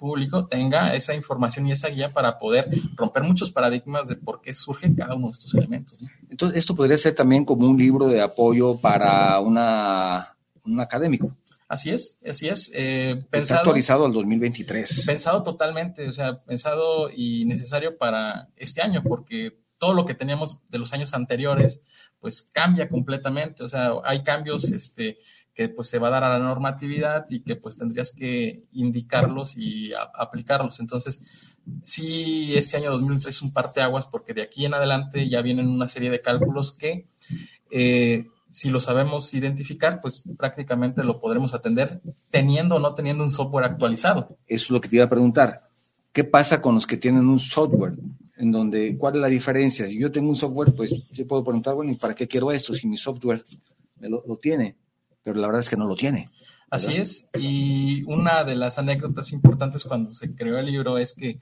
[0.01, 4.51] público tenga esa información y esa guía para poder romper muchos paradigmas de por qué
[4.51, 5.99] surgen cada uno de estos elementos.
[6.27, 10.35] Entonces, esto podría ser también como un libro de apoyo para una,
[10.65, 11.37] un académico.
[11.67, 12.71] Así es, así es.
[12.73, 15.03] Eh, pensado, Está actualizado al 2023.
[15.05, 20.59] Pensado totalmente, o sea, pensado y necesario para este año, porque todo lo que teníamos
[20.69, 21.83] de los años anteriores,
[22.19, 23.63] pues cambia completamente.
[23.63, 25.17] O sea, hay cambios, este,
[25.53, 29.57] que pues se va a dar a la normatividad y que pues tendrías que indicarlos
[29.57, 30.79] y aplicarlos.
[30.79, 35.67] Entonces, sí, ese año 2003 es un parteaguas porque de aquí en adelante ya vienen
[35.67, 37.05] una serie de cálculos que
[37.69, 43.31] eh, si lo sabemos identificar, pues prácticamente lo podremos atender teniendo o no teniendo un
[43.31, 44.37] software actualizado.
[44.47, 45.61] Eso es lo que te iba a preguntar.
[46.11, 47.93] ¿Qué pasa con los que tienen un software?
[48.35, 49.87] En donde, ¿cuál es la diferencia?
[49.87, 52.73] Si yo tengo un software, pues yo puedo preguntar, bueno, ¿y para qué quiero esto
[52.73, 53.43] si mi software
[53.99, 54.75] lo tiene?
[55.23, 56.29] Pero la verdad es que no lo tiene.
[56.69, 61.39] Así es, y una de las anécdotas importantes cuando se creó el libro es que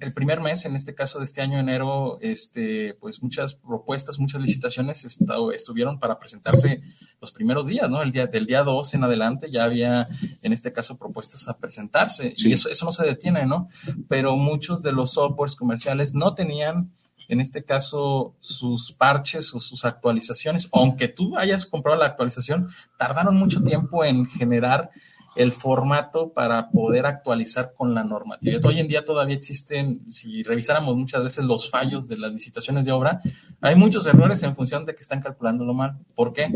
[0.00, 4.40] el primer mes, en este caso de este año enero, este, pues muchas propuestas, muchas
[4.40, 6.80] licitaciones estuvieron para presentarse
[7.20, 8.02] los primeros días, ¿no?
[8.02, 10.06] El día, del día 2 en adelante ya había,
[10.42, 12.32] en este caso, propuestas a presentarse.
[12.36, 13.68] Y eso, eso no se detiene, ¿no?
[14.08, 16.92] Pero muchos de los softwares comerciales no tenían
[17.28, 23.36] en este caso, sus parches o sus actualizaciones, aunque tú hayas comprado la actualización, tardaron
[23.36, 24.90] mucho tiempo en generar
[25.36, 28.64] el formato para poder actualizar con la normatividad.
[28.64, 32.92] Hoy en día todavía existen, si revisáramos muchas veces los fallos de las licitaciones de
[32.92, 33.20] obra,
[33.60, 35.96] hay muchos errores en función de que están calculándolo mal.
[36.14, 36.48] ¿Por qué?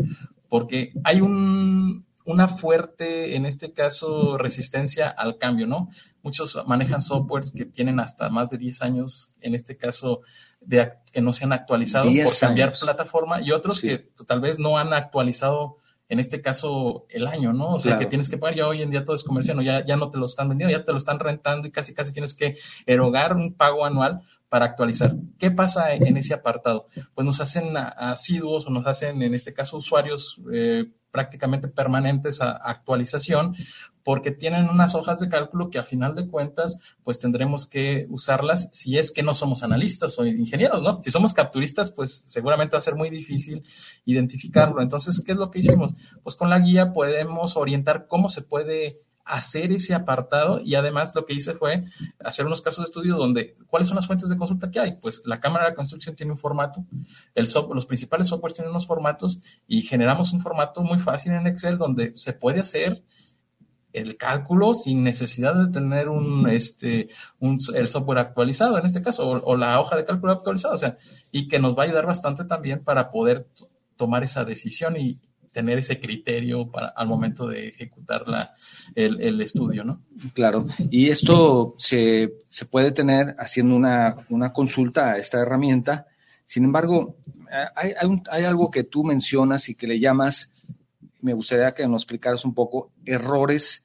[0.49, 5.89] Porque hay un, una fuerte, en este caso, resistencia al cambio, ¿no?
[6.21, 10.21] Muchos manejan softwares que tienen hasta más de 10 años, en este caso,
[10.65, 14.77] de que no se han actualizado por cambiar plataforma y otros que tal vez no
[14.77, 15.77] han actualizado
[16.09, 17.73] en este caso el año, ¿no?
[17.73, 19.95] O sea, que tienes que pagar, ya hoy en día todo es comercial, ya, ya
[19.95, 22.55] no te lo están vendiendo, ya te lo están rentando y casi casi tienes que
[22.85, 25.15] erogar un pago anual para actualizar.
[25.39, 26.85] ¿Qué pasa en ese apartado?
[27.15, 32.51] Pues nos hacen asiduos o nos hacen, en este caso, usuarios eh, prácticamente permanentes a
[32.51, 33.55] actualización
[34.03, 38.69] porque tienen unas hojas de cálculo que a final de cuentas pues tendremos que usarlas
[38.73, 41.01] si es que no somos analistas o ingenieros, ¿no?
[41.03, 43.63] Si somos capturistas pues seguramente va a ser muy difícil
[44.05, 44.81] identificarlo.
[44.81, 45.93] Entonces, ¿qué es lo que hicimos?
[46.21, 51.25] Pues con la guía podemos orientar cómo se puede hacer ese apartado y además lo
[51.25, 51.85] que hice fue
[52.19, 54.97] hacer unos casos de estudio donde cuáles son las fuentes de consulta que hay.
[55.01, 56.85] Pues la cámara de construcción tiene un formato,
[57.35, 62.13] los principales softwares tienen unos formatos y generamos un formato muy fácil en Excel donde
[62.15, 63.03] se puede hacer
[63.93, 69.29] el cálculo sin necesidad de tener un, este, un, el software actualizado, en este caso,
[69.29, 70.97] o, la hoja de cálculo actualizada, o sea,
[71.31, 73.47] y que nos va a ayudar bastante también para poder
[73.95, 75.19] tomar esa decisión y
[75.51, 78.55] tener ese criterio para, al momento de ejecutar la,
[78.95, 80.01] el, el estudio, ¿no?
[80.33, 86.07] Claro, y esto se, se puede tener haciendo una, una, consulta a esta herramienta.
[86.47, 87.17] Sin embargo,
[87.75, 90.49] hay, hay, hay algo que tú mencionas y que le llamas
[91.23, 93.82] me gustaría que nos explicaras un poco errores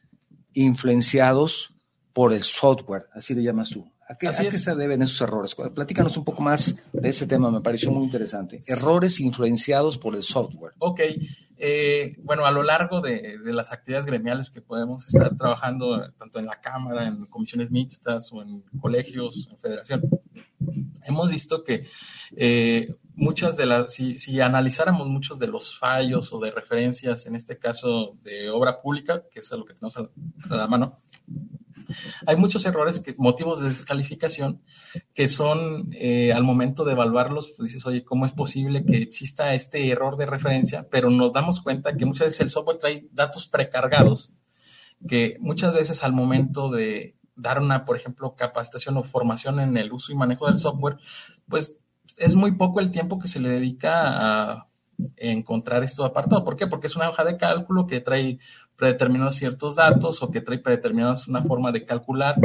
[0.63, 1.73] influenciados
[2.13, 3.91] por el software, así le llamas tú.
[4.09, 5.55] ¿A qué, se deben esos errores?
[5.55, 8.63] Platícanos un poco más de ese tema, me pareció muy interesante.
[8.67, 10.73] Errores influenciados por el software.
[10.79, 11.01] Ok,
[11.59, 16.39] eh, bueno, a lo largo de, de, las actividades gremiales que podemos estar trabajando, tanto
[16.39, 20.03] en la Cámara, en comisiones mixtas o en colegios, en federación,
[21.05, 21.87] hemos visto que
[22.37, 27.35] eh, muchas de las, si, si, analizáramos muchos de los fallos o de referencias, en
[27.35, 30.09] este caso de obra pública, que es a lo que tenemos a
[30.55, 31.01] la mano,
[32.27, 34.63] hay muchos errores, que, motivos de descalificación,
[35.15, 39.53] que son eh, al momento de evaluarlos, pues dices, oye, ¿cómo es posible que exista
[39.53, 40.87] este error de referencia?
[40.89, 44.35] Pero nos damos cuenta que muchas veces el software trae datos precargados,
[45.09, 49.93] que muchas veces al momento de dar una, por ejemplo, capacitación o formación en el
[49.93, 50.99] uso y manejo del software,
[51.49, 51.81] pues
[52.19, 54.69] es muy poco el tiempo que se le dedica a
[55.17, 56.45] encontrar esto apartado.
[56.45, 56.67] ¿Por qué?
[56.67, 58.39] Porque es una hoja de cálculo que trae
[58.77, 62.37] predeterminados ciertos datos o que trae predeterminados una forma de calcular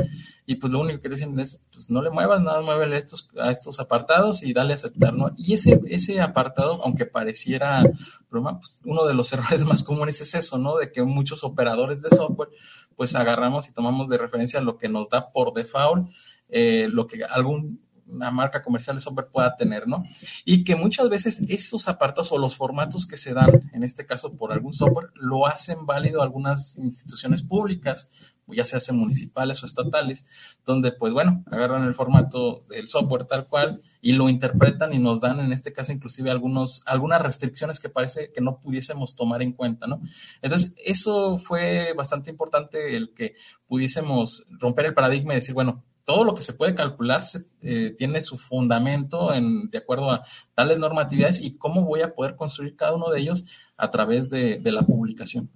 [0.48, 3.52] y pues lo único que dicen es pues no le muevas nada, muévele estos, a
[3.52, 5.32] estos apartados y dale a aceptar, ¿no?
[5.38, 7.84] Y ese, ese apartado, aunque pareciera
[8.32, 10.78] broma, pues uno de los errores más comunes es eso, ¿no?
[10.78, 12.50] De que muchos operadores de software
[12.96, 16.10] pues agarramos y tomamos de referencia lo que nos da por default,
[16.50, 17.80] eh, lo que algún
[18.14, 20.04] una marca comercial de software pueda tener, ¿no?
[20.46, 24.34] Y que muchas veces esos apartados o los formatos que se dan, en este caso
[24.34, 28.10] por algún software, lo hacen válido algunas instituciones públicas,
[28.48, 30.26] ya sea municipales o estatales,
[30.66, 35.22] donde pues bueno, agarran el formato del software tal cual y lo interpretan y nos
[35.22, 39.54] dan en este caso inclusive algunos, algunas restricciones que parece que no pudiésemos tomar en
[39.54, 40.02] cuenta, ¿no?
[40.42, 43.36] Entonces, eso fue bastante importante el que
[43.68, 47.22] pudiésemos romper el paradigma y decir, bueno, todo lo que se puede calcular
[47.62, 52.36] eh, tiene su fundamento en, de acuerdo a tales normatividades y cómo voy a poder
[52.36, 53.46] construir cada uno de ellos
[53.78, 55.50] a través de, la publicación.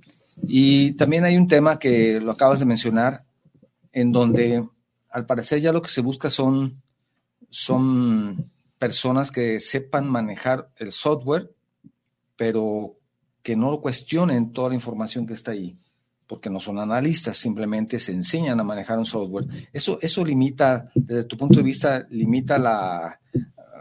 [0.43, 3.21] Y también hay un tema que lo acabas de mencionar,
[3.91, 4.67] en donde
[5.10, 6.81] al parecer ya lo que se busca son,
[7.49, 11.51] son personas que sepan manejar el software,
[12.36, 12.97] pero
[13.41, 15.77] que no cuestionen toda la información que está ahí
[16.27, 19.45] porque no son analistas, simplemente se enseñan a manejar un software.
[19.71, 23.19] Eso, eso limita, desde tu punto de vista, limita la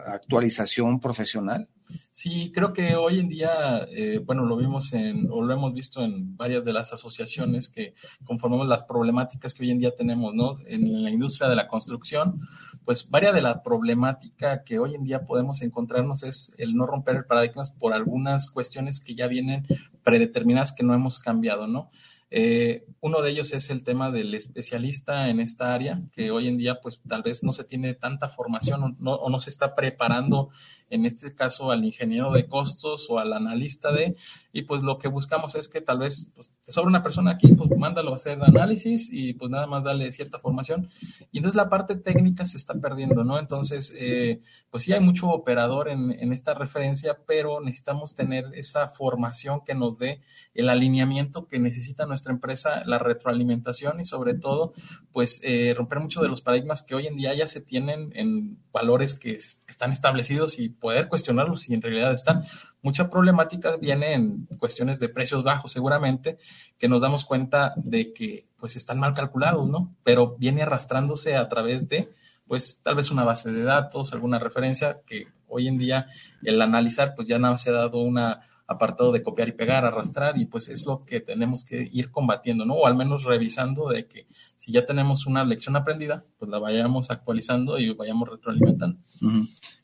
[0.07, 1.69] actualización profesional.
[2.11, 6.03] Sí, creo que hoy en día, eh, bueno, lo vimos en, o lo hemos visto
[6.03, 10.59] en varias de las asociaciones que conformamos las problemáticas que hoy en día tenemos, ¿no?
[10.67, 12.41] En la industria de la construcción,
[12.85, 17.17] pues varias de la problemática que hoy en día podemos encontrarnos es el no romper
[17.17, 19.67] el paradigma por algunas cuestiones que ya vienen
[20.03, 21.91] predeterminadas que no hemos cambiado, ¿no?
[22.31, 26.59] Eh, uno de ellos es el tema del especialista en esta área, que hoy en
[26.59, 29.75] día pues tal vez no se tiene tanta formación o no, o no se está
[29.75, 30.51] preparando
[30.91, 34.17] en este caso al ingeniero de costos o al analista de,
[34.53, 37.49] y pues lo que buscamos es que tal vez pues, te sobra una persona aquí,
[37.49, 40.89] pues mándalo a hacer análisis y pues nada más dale cierta formación.
[41.33, 43.39] Y entonces la parte técnica se está perdiendo, ¿no?
[43.39, 48.89] Entonces, eh, pues sí hay mucho operador en, en esta referencia, pero necesitamos tener esa
[48.89, 50.21] formación que nos dé
[50.55, 54.73] el alineamiento que necesita nuestra empresa, la retroalimentación y sobre todo,
[55.13, 58.59] pues eh, romper mucho de los paradigmas que hoy en día ya se tienen en
[58.77, 62.45] valores que están establecidos y poder cuestionarlos si en realidad están.
[62.83, 66.37] Mucha problemática viene en cuestiones de precios bajos, seguramente,
[66.79, 69.97] que nos damos cuenta de que pues están mal calculados, ¿no?
[70.05, 72.11] Pero viene arrastrándose a través de,
[72.47, 76.09] pues tal vez una base de datos, alguna referencia que hoy en día
[76.43, 80.37] el analizar, pues ya nada se ha dado una apartado de copiar y pegar, arrastrar,
[80.39, 82.75] y pues es lo que tenemos que ir combatiendo, ¿no?
[82.75, 87.11] O al menos revisando de que si ya tenemos una lección aprendida, pues la vayamos
[87.11, 88.99] actualizando y vayamos retroalimentando.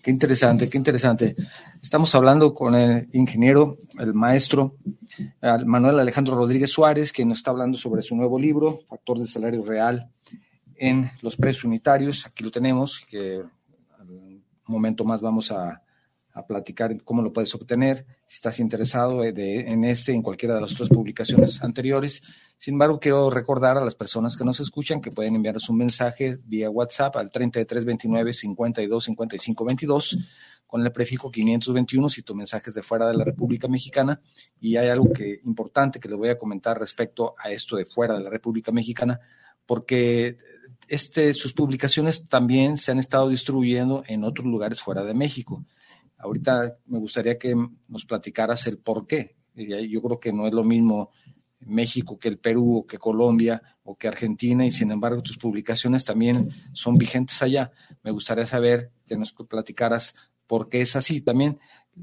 [0.03, 1.37] Qué interesante, qué interesante.
[1.81, 4.77] Estamos hablando con el ingeniero, el maestro
[5.65, 9.65] Manuel Alejandro Rodríguez Suárez, que nos está hablando sobre su nuevo libro, Factor de Salario
[9.65, 10.11] Real
[10.75, 12.27] en los precios unitarios.
[12.27, 15.81] Aquí lo tenemos, que un momento más vamos a
[16.49, 20.89] platicar cómo lo puedes obtener, si estás interesado en este, en cualquiera de las otras
[20.89, 22.23] publicaciones anteriores.
[22.57, 26.39] Sin embargo, quiero recordar a las personas que nos escuchan que pueden enviarnos un mensaje
[26.47, 30.19] vía WhatsApp al 3329 52 55 22
[30.67, 34.19] con el prefijo 521 si tu mensaje es de fuera de la República Mexicana.
[34.59, 38.15] Y hay algo que importante que les voy a comentar respecto a esto de fuera
[38.15, 39.21] de la República Mexicana,
[39.67, 40.39] porque
[40.89, 45.63] este, sus publicaciones también se han estado distribuyendo en otros lugares fuera de México.
[46.23, 47.55] Ahorita me gustaría que
[47.89, 49.37] nos platicaras el por qué.
[49.55, 51.11] Yo creo que no es lo mismo
[51.67, 56.03] México que el Perú o que Colombia o que Argentina y sin embargo tus publicaciones
[56.05, 57.73] también son vigentes allá.
[58.03, 60.15] Me gustaría saber que nos platicaras
[60.47, 61.23] por qué es así.
[61.23, 61.59] También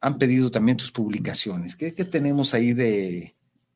[0.00, 1.76] han pedido también tus publicaciones?
[1.76, 3.34] ¿Qué, tenemos ahí de,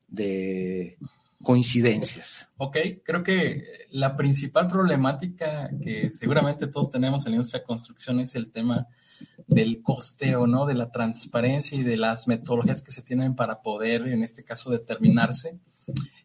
[0.08, 0.98] de
[1.42, 2.48] coincidencias.
[2.58, 8.20] Ok, creo que la principal problemática que seguramente todos tenemos en la industria de construcción
[8.20, 8.86] es el tema
[9.46, 10.66] del costeo, ¿no?
[10.66, 14.70] De la transparencia y de las metodologías que se tienen para poder, en este caso,
[14.70, 15.58] determinarse.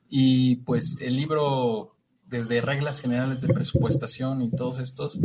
[0.10, 1.96] Y pues el libro,
[2.26, 5.20] desde reglas generales de presupuestación y todos estos,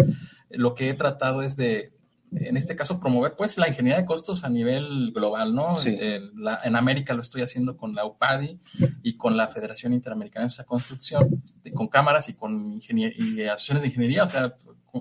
[0.51, 1.93] lo que he tratado es de
[2.33, 5.77] en este caso, promover pues la ingeniería de costos a nivel global, ¿no?
[5.85, 8.59] En, América lo estoy haciendo con la UPADI
[9.03, 11.43] y con la Federación Interamericana de Construcción,
[11.75, 14.55] con cámaras y con y asociaciones de ingeniería, o sea,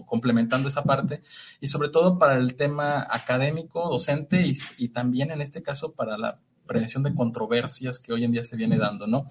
[0.06, 1.22] complementando esa parte,
[1.62, 6.18] y sobre todo para el tema académico, docente y, y también en este caso para
[6.18, 6.39] la
[6.70, 9.26] prevención de controversias que hoy en día se viene dando, ¿no?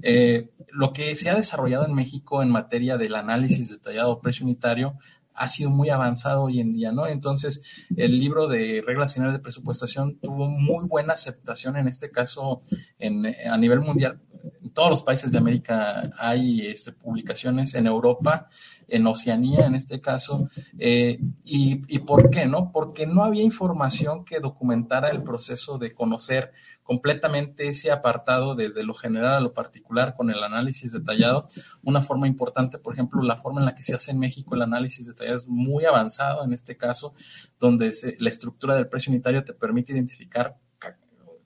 [0.00, 4.96] Eh, lo que se ha desarrollado en México en materia del análisis detallado precio unitario
[5.34, 7.06] ha sido muy avanzado hoy en día, ¿no?
[7.06, 12.62] Entonces, el libro de reglas generales de presupuestación tuvo muy buena aceptación en este caso
[12.98, 14.20] en, a nivel mundial.
[14.62, 18.48] En todos los países de América hay este, publicaciones, en Europa,
[18.88, 20.48] en Oceanía en este caso.
[20.78, 22.70] Eh, y, ¿Y por qué, no?
[22.70, 26.52] Porque no había información que documentara el proceso de conocer
[26.84, 31.48] completamente ese apartado desde lo general a lo particular con el análisis detallado.
[31.82, 34.62] Una forma importante, por ejemplo, la forma en la que se hace en México el
[34.62, 37.14] análisis detallado es muy avanzado en este caso,
[37.58, 40.56] donde la estructura del precio unitario te permite identificar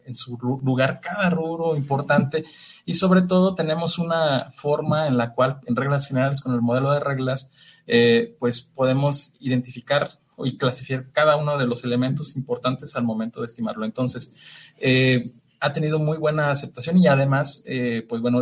[0.09, 2.45] en su lugar cada rubro importante
[2.85, 6.91] y sobre todo tenemos una forma en la cual en reglas generales con el modelo
[6.93, 7.51] de reglas
[7.87, 10.11] eh, pues podemos identificar
[10.45, 13.85] y clasificar cada uno de los elementos importantes al momento de estimarlo.
[13.85, 14.33] Entonces,
[14.79, 15.31] eh,
[15.61, 18.41] ha tenido muy buena aceptación y además, eh, pues bueno,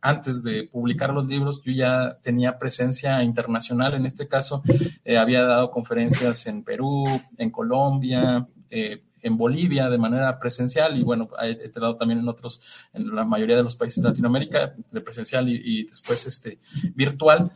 [0.00, 3.94] antes de publicar los libros, yo ya tenía presencia internacional.
[3.94, 4.62] En este caso,
[5.04, 7.04] eh, había dado conferencias en Perú,
[7.36, 13.12] en Colombia, en Bolivia de manera presencial y bueno, he, dado también en otros, en
[13.14, 16.58] la mayoría de los países de Latinoamérica, de presencial y, después este
[16.94, 17.50] virtual.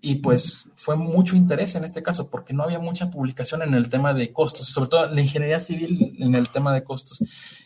[0.00, 3.88] Y pues fue mucho interés en este caso, porque no había mucha publicación en el
[3.88, 7.22] tema de costos, sobre todo la ingeniería civil en el tema de costos.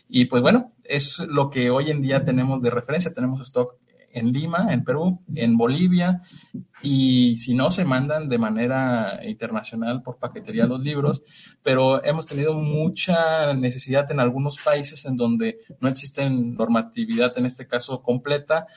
[0.09, 3.13] Y pues bueno, es lo que hoy en día tenemos de referencia.
[3.13, 3.75] Tenemos stock
[4.13, 6.21] en Lima, en Perú, en Bolivia,
[6.83, 11.23] y si no, se mandan de manera internacional por paquetería los libros,
[11.63, 17.67] pero hemos tenido mucha necesidad en algunos países en donde no existe normatividad, en este
[17.67, 18.67] caso completa,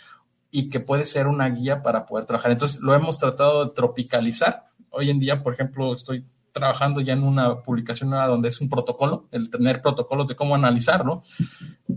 [0.51, 2.53] y que puede ser una guía para poder trabajar.
[2.53, 4.66] Entonces, lo hemos tratado de tropicalizar.
[4.90, 6.24] Hoy en día, por ejemplo, estoy
[6.57, 10.55] trabajando ya en una publicación nueva donde es un protocolo, el tener protocolos de cómo
[10.55, 11.22] analizarlo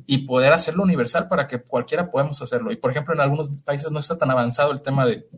[0.05, 2.71] y poder hacerlo universal para que cualquiera podamos hacerlo.
[2.73, 5.29] Y por ejemplo, en algunos países no está tan avanzado el tema de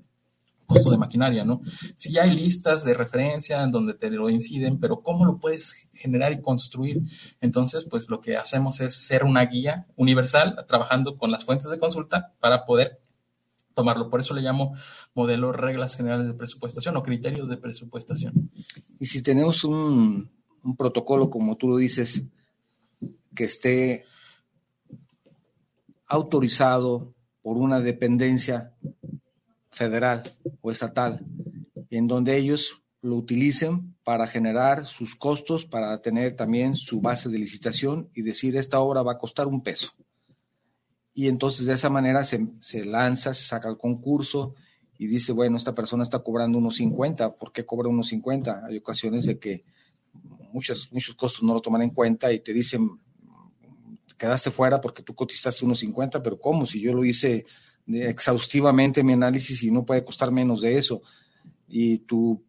[0.72, 1.62] costo de maquinaria, ¿no?
[1.96, 6.32] Sí hay listas de referencia en donde te lo inciden, pero ¿cómo lo puedes generar
[6.32, 7.02] y construir?
[7.42, 11.78] Entonces, pues lo que hacemos es ser una guía universal, trabajando con las fuentes de
[11.78, 13.00] consulta para poder
[13.74, 14.10] tomarlo.
[14.10, 14.76] Por eso le llamo
[15.14, 18.52] modelo reglas generales de presupuestación o criterios de presupuestación.
[19.00, 20.30] Y si tenemos un
[20.78, 22.24] protocolo, como tú lo dices,
[23.36, 24.04] que esté
[26.08, 28.74] autorizado por una dependencia
[29.72, 30.24] federal
[30.62, 31.26] o estatal,
[31.90, 37.40] en donde ellos lo utilicen para generar sus costos, para tener también su base de
[37.40, 39.92] licitación y decir esta obra va a costar un peso.
[41.14, 44.54] Y entonces de esa manera se, se lanza, se saca el concurso
[44.98, 48.66] y dice, bueno, esta persona está cobrando unos 50, ¿por qué cobra unos 50?
[48.68, 49.66] Hay ocasiones de que
[50.54, 53.00] muchos, muchos costos no lo toman en cuenta y te dicen,
[54.18, 56.66] quedaste fuera porque tú cotizaste unos 50, pero ¿cómo?
[56.68, 57.46] Si yo lo hice
[57.94, 61.02] exhaustivamente mi análisis y no puede costar menos de eso.
[61.68, 62.44] Y tu,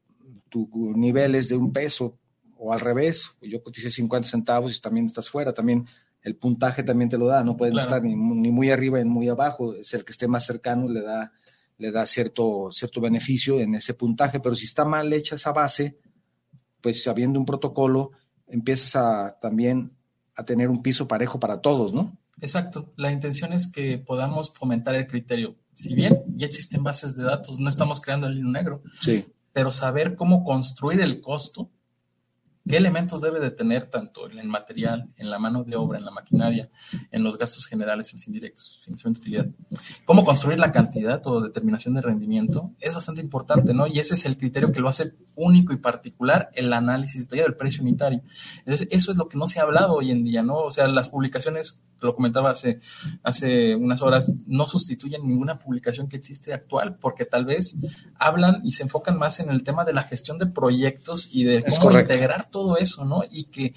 [0.48, 2.18] tu nivel es de un peso
[2.64, 5.84] o al revés, yo coticé 50 centavos y también estás fuera, también
[6.22, 9.74] el puntaje también te lo da, no puedes estar ni, muy arriba ni muy abajo,
[9.74, 11.32] es el que esté más cercano le da,
[11.78, 15.98] le da cierto, cierto beneficio en ese puntaje, pero si está mal hecha esa base,
[16.80, 18.12] pues habiendo un protocolo,
[18.46, 19.96] empiezas a también
[20.36, 22.16] a tener un piso parejo para todos, ¿no?
[22.40, 22.92] Exacto.
[22.96, 25.56] La intención es que podamos fomentar el criterio.
[25.74, 28.82] Si bien ya existen bases de datos, no estamos creando el hilo negro.
[29.00, 29.24] Sí.
[29.52, 31.70] Pero saber cómo construir el costo
[32.68, 36.04] ¿Qué elementos debe de tener tanto en el material, en la mano de obra, en
[36.04, 36.70] la maquinaria,
[37.10, 39.46] en los gastos generales, en los indirectos, financiamiento de utilidad?
[40.04, 42.70] ¿Cómo construir la cantidad o determinación de rendimiento?
[42.78, 43.88] Es bastante importante, ¿no?
[43.88, 47.56] Y ese es el criterio que lo hace único y particular el análisis detallado del
[47.56, 48.22] precio unitario.
[48.58, 50.58] Entonces, eso es lo que no se ha hablado hoy en día, ¿no?
[50.58, 52.80] O sea, las publicaciones lo comentaba hace,
[53.22, 57.76] hace unas horas, no sustituyen ninguna publicación que existe actual, porque tal vez
[58.16, 61.64] hablan y se enfocan más en el tema de la gestión de proyectos y de
[61.80, 63.22] cómo integrar todo eso, ¿no?
[63.30, 63.74] Y que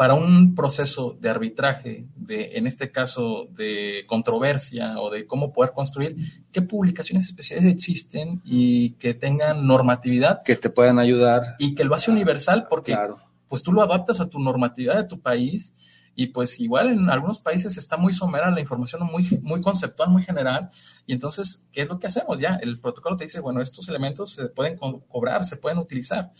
[0.00, 5.72] para un proceso de arbitraje, de, en este caso de controversia o de cómo poder
[5.72, 6.16] construir,
[6.52, 10.42] qué publicaciones especiales existen y que tengan normatividad.
[10.42, 11.42] Que te puedan ayudar.
[11.58, 12.96] Y que lo hace universal porque
[13.46, 15.76] pues tú lo adaptas a tu normatividad de tu país
[16.14, 20.22] y pues igual en algunos países está muy somera la información, muy, muy conceptual, muy
[20.22, 20.68] general.
[21.06, 22.40] Y entonces, ¿qué es lo que hacemos?
[22.40, 26.32] Ya, el protocolo te dice, bueno, estos elementos se pueden cobrar, se pueden utilizar.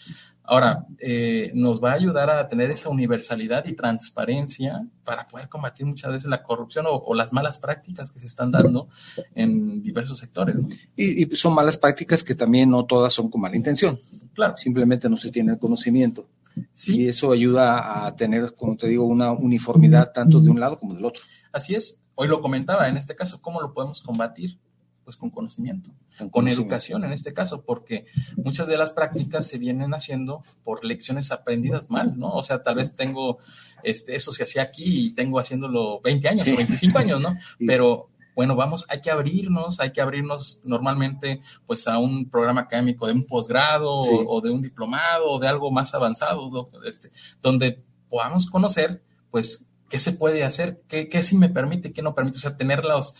[0.42, 5.86] Ahora, eh, nos va a ayudar a tener esa universalidad y transparencia para poder combatir
[5.86, 8.88] muchas veces la corrupción o, las malas prácticas que se están dando
[9.34, 10.56] en diversos sectores.
[10.96, 13.98] Y, y, son malas prácticas que también no todas son con mala intención.
[14.34, 14.56] Claro.
[14.58, 16.26] Simplemente no se tiene el conocimiento.
[16.72, 17.02] Sí.
[17.02, 20.94] Y eso ayuda a tener, como te digo, una uniformidad tanto de un lado como
[20.94, 21.22] del otro.
[21.52, 22.02] Así es.
[22.14, 24.58] Hoy lo comentaba, en este caso, ¿cómo lo podemos combatir?
[25.04, 25.90] Pues con conocimiento,
[26.30, 28.04] con, educación en este caso, porque
[28.36, 32.30] muchas de las prácticas se vienen haciendo por lecciones aprendidas mal, ¿no?
[32.30, 33.38] O sea, tal vez tengo,
[33.82, 37.34] este, eso se hacía aquí y tengo haciéndolo 20 años o 25 años, ¿no?
[37.66, 43.06] Pero bueno, vamos, hay que abrirnos, hay que abrirnos normalmente pues a un programa académico
[43.06, 47.10] de un posgrado o, de un diplomado o de algo más avanzado, este,
[47.42, 52.14] donde podamos conocer pues qué se puede hacer, qué, qué sí me permite, qué no
[52.14, 53.14] permite, o sea, tener las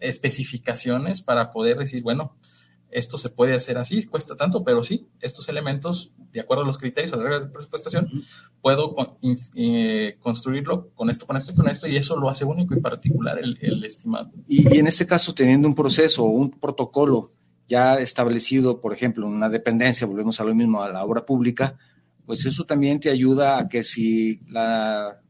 [0.00, 2.36] especificaciones para poder decir, bueno,
[2.92, 6.78] esto se puede hacer así, cuesta tanto, pero sí, estos elementos, de acuerdo a los
[6.78, 8.08] criterios, a las reglas de presupuestación,
[8.60, 8.94] puedo
[9.56, 12.80] eh, construirlo con esto, con esto y con esto, y eso lo hace único y
[12.80, 14.30] particular el, estimado.
[14.46, 17.30] Y, en este caso, teniendo un proceso o un protocolo
[17.68, 21.76] ya establecido, por ejemplo, en una dependencia, volvemos a lo mismo, a la obra pública,
[22.26, 25.20] pues eso también te ayuda a que si la,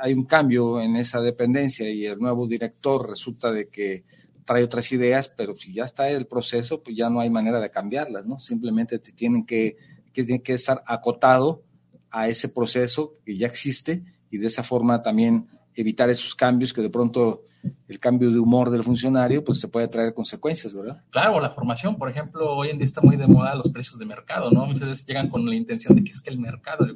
[0.00, 4.04] hay un cambio en esa dependencia y el nuevo director resulta de que
[4.44, 7.70] trae otras ideas, pero si ya está el proceso, pues ya no hay manera de
[7.70, 8.38] cambiarlas, ¿no?
[8.38, 9.76] Simplemente te tienen que,
[10.12, 11.62] que, tienen que estar acotado
[12.10, 16.82] a ese proceso que ya existe y de esa forma también evitar esos cambios que
[16.82, 17.44] de pronto
[17.88, 21.02] el cambio de humor del funcionario pues se puede traer consecuencias, ¿verdad?
[21.10, 24.04] Claro, la formación, por ejemplo, hoy en día está muy de moda los precios de
[24.04, 24.66] mercado, ¿no?
[24.66, 26.86] Muchas veces llegan con la intención de que es que el mercado,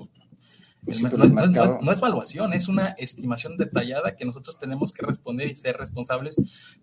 [0.87, 6.37] no, es, evaluación, es una estimación detallada que nosotros tenemos que responder y ser responsables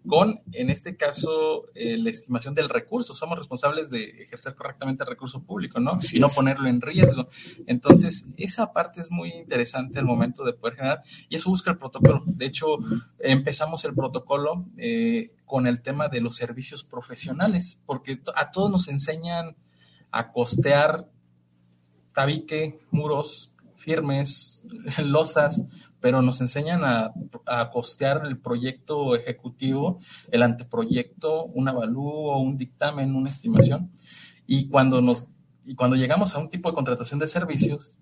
[0.05, 3.13] con, en este caso, eh, la estimación del recurso.
[3.13, 5.97] Somos responsables de ejercer correctamente el recurso público, ¿no?
[6.11, 7.27] y no ponerlo en riesgo.
[7.65, 11.77] Entonces, esa parte es muy interesante al momento de poder generar y eso busca el
[11.77, 12.23] protocolo.
[12.25, 12.77] De hecho,
[13.19, 18.87] empezamos el protocolo eh, con el tema de los servicios profesionales, porque a todos nos
[18.87, 19.55] enseñan
[20.11, 21.09] a costear
[22.13, 23.52] tabique, muros,
[23.83, 24.63] firmes,
[25.03, 27.13] losas, pero nos enseñan a,
[27.71, 29.99] costear el proyecto ejecutivo,
[30.31, 33.91] el anteproyecto, un avalúo, un dictamen, una estimación.
[34.45, 35.29] Y cuando, nos,
[35.65, 37.97] y cuando llegamos a un tipo de contratación de servicios,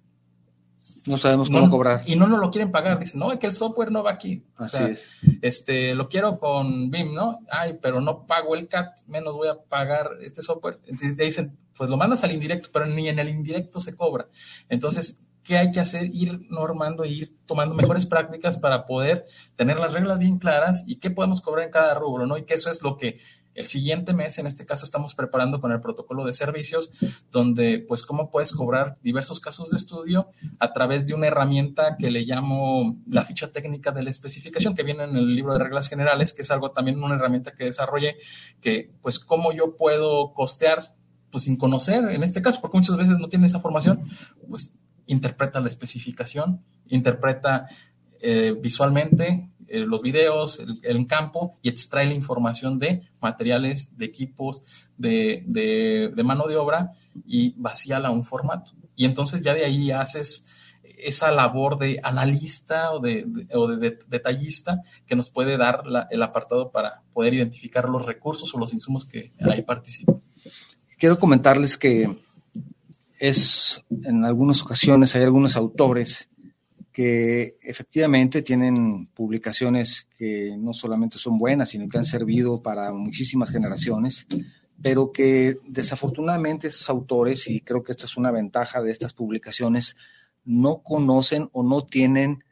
[1.08, 2.04] no sabemos cómo cobrar.
[2.06, 3.00] Y no nos lo quieren pagar.
[3.00, 4.44] Dicen, no, es que el software no va aquí.
[4.56, 5.10] Así es.
[5.42, 7.40] Este, lo quiero con BIM, ¿no?
[7.50, 10.80] Ay, pero no pago el CAT, menos voy a pagar este software.
[10.86, 14.28] Entonces dicen, pues lo mandas al indirecto, pero ni en el indirecto se cobra.
[14.70, 19.26] Entonces, qué hay que hacer, ir normando, ir tomando mejores prácticas para poder
[19.56, 22.38] tener las reglas bien claras y qué podemos cobrar en cada rubro, ¿no?
[22.38, 23.20] Y que eso es lo que
[23.54, 26.92] el siguiente mes, en este caso, estamos preparando con el protocolo de servicios,
[27.32, 30.30] donde, pues, cómo puedes cobrar diversos casos de estudio
[30.60, 34.84] a través de una herramienta que le llamo la ficha técnica de la especificación, que
[34.84, 38.18] viene en el libro de reglas generales, que es algo también una herramienta que desarrollé,
[38.62, 40.96] que, pues, cómo yo puedo costear,
[41.30, 44.04] pues, sin conocer, en este caso, porque muchas veces no tiene esa formación,
[44.48, 44.78] pues,
[45.12, 47.68] interpreta la especificación, interpreta
[48.22, 54.64] eh, visualmente eh, los videos, el, campo y extrae la información de materiales, de equipos,
[54.98, 56.92] de, de, mano de obra
[57.26, 58.74] y vacíala a un formato.
[58.96, 60.46] Y entonces ya de ahí haces
[60.98, 66.70] esa labor de analista o de, o de, detallista que nos puede dar el apartado
[66.70, 70.22] para poder identificar los recursos o los insumos que ahí participan.
[71.00, 72.08] Quiero comentarles que
[73.22, 76.28] es en algunas ocasiones hay algunos autores
[76.92, 83.52] que efectivamente tienen publicaciones que no solamente son buenas, sino que han servido para muchísimas
[83.52, 84.26] generaciones,
[84.82, 89.96] pero que desafortunadamente esos autores, y creo que esta es una ventaja de estas publicaciones,
[90.44, 92.44] no conocen o no tienen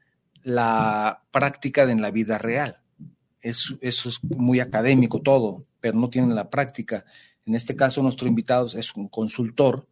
[0.44, 2.80] la práctica en la vida real.
[3.42, 7.06] eso es muy académico todo, pero no tienen la práctica.
[7.48, 9.88] En este caso, nuestro invitado es un consultor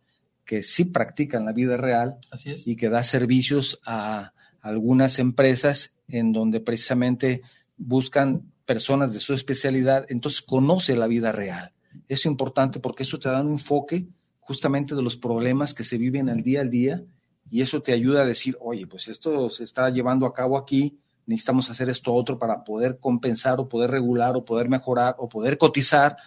[0.48, 2.66] que sí practica en la vida real Así es.
[2.66, 7.42] y que da servicios a algunas empresas en donde precisamente
[7.78, 11.74] buscan personas de su especialidad, entonces conoce la vida real.
[12.08, 14.08] Es importante porque eso te da un enfoque
[14.40, 17.04] justamente de los problemas que se viven al día al día
[17.50, 20.98] y eso te ayuda a decir, oye, pues esto se está llevando a cabo aquí,
[21.26, 25.58] necesitamos hacer esto otro para poder compensar o poder regular o poder mejorar o poder
[25.58, 26.18] cotizar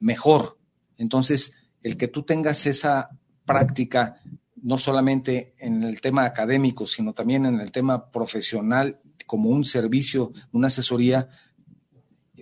[0.00, 0.58] mejor.
[0.96, 3.10] Entonces, el que tú tengas esa
[3.48, 4.20] práctica,
[4.62, 10.32] no solamente en el tema académico, sino también en el tema profesional, como un servicio,
[10.52, 11.28] una asesoría,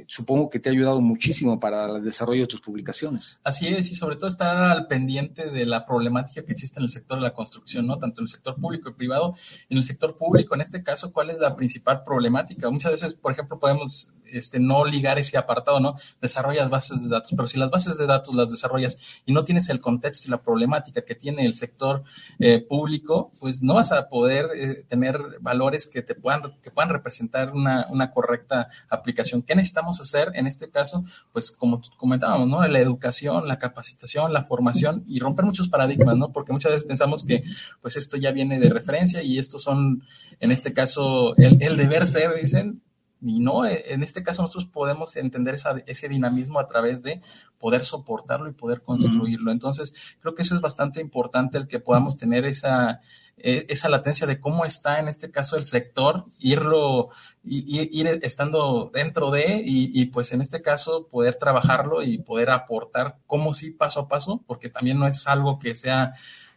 [0.07, 3.39] supongo que te ha ayudado muchísimo para el desarrollo de tus publicaciones.
[3.43, 6.91] Así es, y sobre todo estar al pendiente de la problemática que existe en el
[6.91, 7.97] sector de la construcción, ¿no?
[7.97, 9.35] Tanto en el sector público y privado.
[9.69, 12.71] En el sector público, en este caso, ¿cuál es la principal problemática?
[12.71, 15.95] Muchas veces, por ejemplo, podemos este, no ligar ese apartado, ¿no?
[16.21, 19.69] Desarrollas bases de datos, pero si las bases de datos las desarrollas y no tienes
[19.69, 22.05] el contexto y la problemática que tiene el sector
[22.39, 26.91] eh, público, pues no vas a poder eh, tener valores que te puedan, que puedan
[26.91, 29.43] representar una, una, correcta aplicación.
[29.43, 31.05] ¿Qué necesitamos hacer en este caso?
[31.33, 32.67] Pues como comentábamos, ¿no?
[32.67, 36.33] La educación, la capacitación, la formación y romper muchos paradigmas, ¿no?
[36.33, 37.43] Porque muchas veces pensamos que
[37.81, 40.03] pues esto ya viene de referencia y estos son,
[40.41, 42.83] en este caso, el, el deber ser, dicen,
[43.21, 45.57] y no, eh, en este caso nosotros podemos entender
[45.87, 47.21] ese dinamismo a través de
[47.59, 49.51] poder soportarlo y poder construirlo.
[49.51, 53.01] Entonces, creo que eso es bastante importante el que podamos tener esa,
[53.39, 57.09] e, esa latencia de cómo está en este caso el sector, irlo,
[57.43, 62.51] y, ir estando dentro de, y, y, pues en este caso poder trabajarlo y poder
[62.51, 66.13] aportar como sí paso a paso, porque también no es algo que sea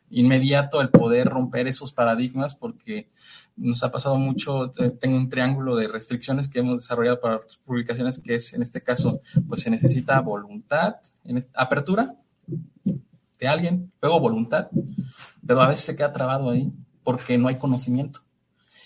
[0.10, 3.10] inmediato el poder romper esos paradigmas, porque
[3.60, 8.36] nos ha pasado mucho, tengo un triángulo de restricciones que hemos desarrollado para publicaciones, que
[8.36, 10.96] es en este caso, pues se necesita voluntad,
[11.26, 12.16] en apertura
[13.40, 14.70] de alguien, luego voluntad,
[15.46, 16.72] pero a veces se queda trabado ahí
[17.04, 18.22] porque no hay conocimiento.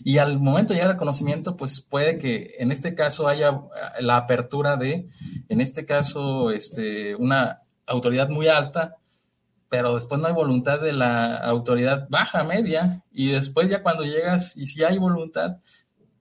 [0.03, 3.61] Y al momento de llegar al conocimiento, pues puede que en este caso haya
[3.99, 5.07] la apertura de,
[5.49, 8.95] en este caso, este, una autoridad muy alta
[9.74, 14.55] pero después no hay voluntad de la autoridad baja, media, y después ya cuando llegas
[14.55, 15.57] y si hay voluntad,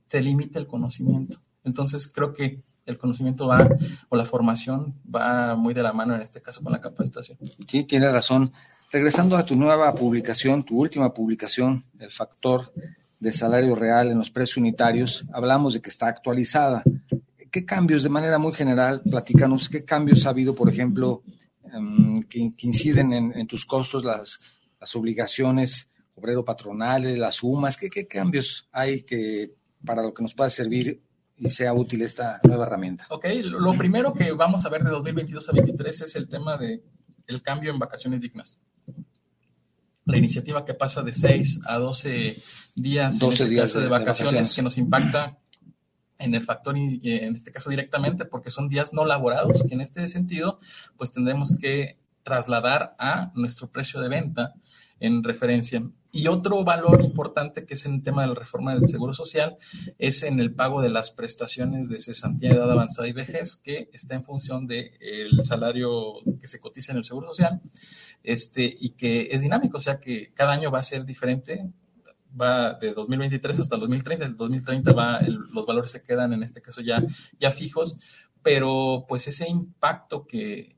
[0.09, 1.36] te limita el conocimiento.
[1.62, 3.68] Entonces creo que el conocimiento va,
[4.09, 7.36] o la formación va muy de la mano en este caso con la capacitación.
[7.68, 8.50] Sí, tienes razón.
[8.90, 12.72] Regresando a tu nueva publicación, tu última publicación, el factor
[13.20, 16.82] de salario real en los precios unitarios, hablamos de que está actualizada.
[17.50, 21.22] ¿Qué cambios, de manera muy general, platícanos, qué cambios ha habido, por ejemplo,
[21.73, 24.39] Em, que, inciden en, tus costos, las,
[24.79, 29.55] las obligaciones obrero-patronales, las sumas, ¿qué, ¿qué, cambios hay que
[29.85, 31.03] para lo que nos pueda servir
[31.39, 33.07] y sea útil esta nueva herramienta?
[33.09, 36.83] Ok, lo primero que vamos a ver de 2022 a 2023 es el tema de
[37.27, 38.61] el cambio en vacaciones dignas.
[40.05, 42.37] La iniciativa que pasa de 6 a 12
[42.75, 45.39] días, 12 este días de, vacaciones, que nos impacta
[46.23, 50.07] en el factor, en este caso directamente, porque son días no laborados, que en este
[50.09, 50.59] sentido,
[50.97, 54.55] pues tendremos que trasladar a nuestro precio de venta
[55.01, 55.83] en referencia.
[56.12, 59.57] Y otro valor importante que es en el tema de la reforma del Seguro Social
[59.99, 63.89] es en el pago de las prestaciones de cesantía, de edad avanzada y vejez, que
[63.93, 67.61] está en función del salario que se cotiza en el Seguro Social,
[68.23, 71.66] este, y que es dinámico, o sea que cada año va a ser diferente
[72.41, 74.24] va de 2023 hasta el 2030.
[74.24, 77.03] El 2030 va, los valores se quedan en este caso ya,
[77.39, 78.01] ya fijos,
[78.43, 80.76] pero pues ese impacto que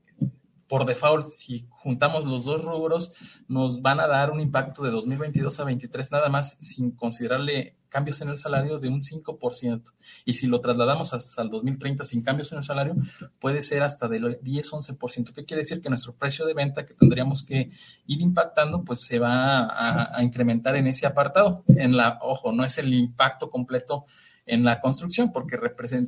[0.67, 3.11] por default, si juntamos los dos rubros,
[3.47, 8.19] nos van a dar un impacto de 2022 a 2023 nada más sin considerarle cambios
[8.21, 9.93] en el salario de un 5%.
[10.25, 12.95] Y si lo trasladamos hasta el 2030 sin cambios en el salario,
[13.39, 15.33] puede ser hasta del 10-11%.
[15.33, 15.81] ¿Qué quiere decir?
[15.81, 17.69] Que nuestro precio de venta que tendríamos que
[18.07, 21.63] ir impactando, pues se va a, a incrementar en ese apartado.
[21.67, 24.05] En la, ojo, no es el impacto completo
[24.47, 25.57] en la construcción, porque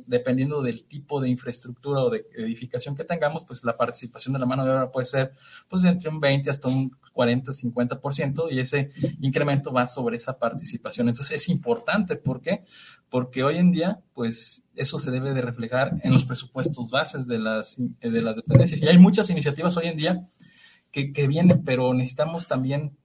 [0.06, 4.46] dependiendo del tipo de infraestructura o de edificación que tengamos, pues la participación de la
[4.46, 5.32] mano de obra puede ser
[5.68, 11.08] pues entre un 20 hasta un 40, 50% y ese incremento va sobre esa participación.
[11.08, 12.64] Entonces es importante, ¿por qué?
[13.10, 17.40] Porque hoy en día, pues eso se debe de reflejar en los presupuestos bases de
[17.40, 18.80] las, de las dependencias.
[18.82, 20.24] Y hay muchas iniciativas hoy en día
[20.92, 22.96] que, que vienen, pero necesitamos también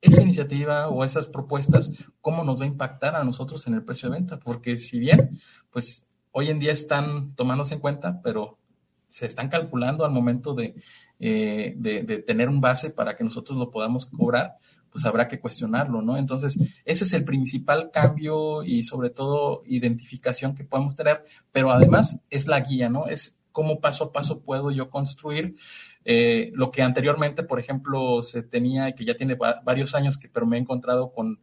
[0.00, 4.08] esa iniciativa o esas propuestas, cómo nos va a impactar a nosotros en el precio
[4.08, 4.38] de venta.
[4.38, 5.38] Porque si bien,
[5.70, 8.58] pues hoy en día están tomándose en cuenta, pero
[9.06, 10.74] se están calculando al momento de,
[11.18, 14.56] eh, de, tener un base para que nosotros lo podamos cobrar,
[14.90, 16.16] pues habrá que cuestionarlo, ¿no?
[16.16, 22.24] Entonces, ese es el principal cambio y sobre todo identificación que podemos tener, pero además
[22.30, 23.06] es la guía, ¿no?
[23.06, 25.56] Es cómo paso a paso puedo yo construir
[26.04, 30.46] eh, lo que anteriormente, por ejemplo, se tenía que ya tiene varios años que, pero
[30.46, 31.38] me he encontrado con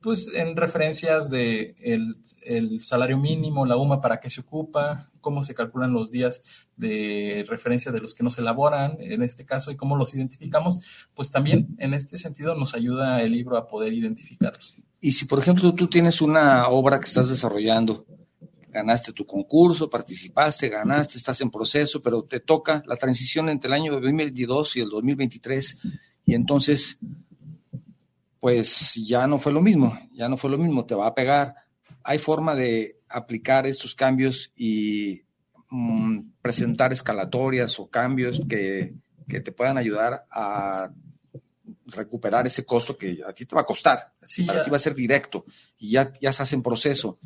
[0.00, 5.54] pues en referencias de el, salario mínimo, la UMA, para qué se ocupa, cómo se
[5.54, 9.76] calculan los días de referencia de los que no se elaboran en este caso y
[9.76, 14.76] cómo los identificamos, pues también en este sentido nos ayuda el libro a poder identificarlos.
[15.00, 18.06] Y si, por ejemplo, tú tienes una obra que estás desarrollando,
[18.78, 23.74] ganaste tu concurso, participaste, ganaste, estás en proceso, pero te toca la transición entre el
[23.74, 25.78] año 2022 y el 2023,
[26.24, 26.98] y entonces
[28.40, 31.56] pues ya no fue lo mismo, ya no fue lo mismo, te va a pegar.
[32.04, 35.22] Hay forma de aplicar estos cambios y
[35.70, 38.94] mm, presentar escalatorias o cambios que,
[39.28, 40.90] te puedan ayudar a
[41.86, 44.14] recuperar ese costo que a ti te va a costar.
[44.22, 45.44] Sí, para ti va a ser directo
[45.76, 47.18] y ya, ya se hace en proceso.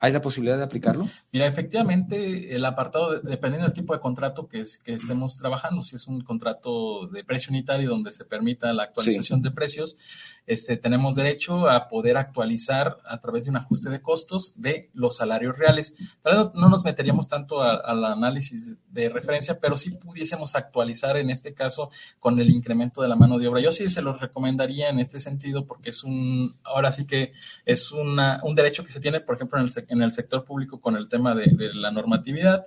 [0.00, 1.08] ¿Hay la posibilidad de aplicarlo?
[1.32, 6.06] Mira, efectivamente, el apartado, dependiendo del tipo de contrato que, que estemos trabajando, si es
[6.06, 9.96] un contrato de precio unitario donde se permita la actualización de precios,
[10.46, 15.16] este, tenemos derecho a poder actualizar a través de un ajuste de costos de los
[15.16, 15.94] salarios reales.
[16.22, 21.52] No, no nos meteríamos tanto al análisis de, referencia, pero sí pudiésemos actualizar en este
[21.52, 23.60] caso con el incremento de la mano de obra.
[23.60, 27.32] Yo sí se los recomendaría en este sentido porque es un, ahora sí que
[27.64, 30.80] es una, un derecho que se tiene, por ejemplo, en el, en el sector público
[30.80, 32.64] con el tema de, la normatividad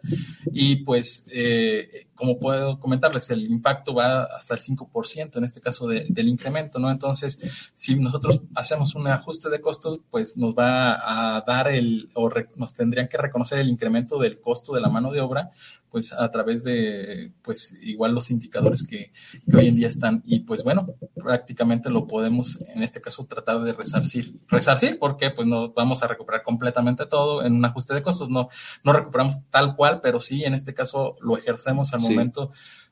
[0.52, 5.88] y pues eh, como puedo comentarles, el impacto va hasta el 5% en este caso
[5.88, 6.90] del incremento, ¿no?
[6.90, 12.30] Entonces, si nosotros hacemos un ajuste de costos, pues nos va a dar el, o
[12.56, 15.52] nos tendrían que reconocer el incremento del costo de la mano de obra,
[15.98, 19.12] pues a través de, pues igual los indicadores que,
[19.50, 20.22] que hoy en día están.
[20.28, 24.38] Y pues bueno, prácticamente lo podemos en este caso tratar de resarcir.
[24.48, 28.30] Resarcir porque pues no vamos a recuperar completamente todo en un ajuste de costos.
[28.30, 28.48] No,
[28.84, 32.52] no recuperamos tal cual, pero sí en este caso lo ejercemos al momento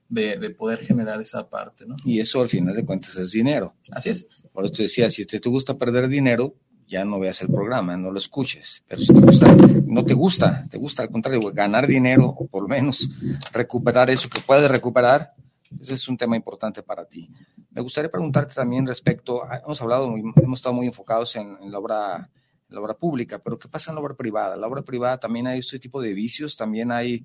[0.10, 1.98] de, poder generar esa parte, ¿no?
[2.06, 3.76] Y eso al final de cuentas es dinero.
[3.92, 4.46] Así es.
[4.52, 6.56] Por eso te decía, si te, te gusta perder dinero,
[6.88, 8.84] ya no veas el programa, no lo escuches.
[8.88, 9.56] Pero si te gusta,
[9.86, 13.10] no te gusta, te gusta al contrario, ganar dinero o por lo menos
[13.52, 15.34] recuperar eso que puedes recuperar,
[15.80, 17.30] ese es un tema importante para ti.
[17.72, 22.30] Me gustaría preguntarte también respecto, hemos hablado, hemos estado muy enfocados en, la obra
[22.68, 24.56] la obra pública, pero ¿qué pasa en la obra privada?
[24.56, 27.24] La obra privada también hay este tipo de vicios, también hay,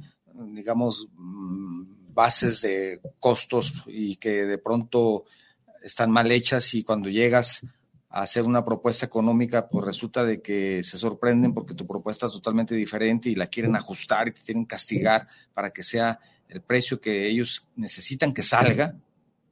[0.52, 5.24] digamos, mm, bases de costos y que de pronto
[5.82, 7.66] están mal hechas y cuando llegas
[8.10, 12.74] hacer una propuesta económica, pues resulta de que se sorprenden porque tu propuesta es totalmente
[12.74, 17.28] diferente y la quieren ajustar y te quieren castigar para que sea el precio que
[17.28, 18.96] ellos necesitan que salga,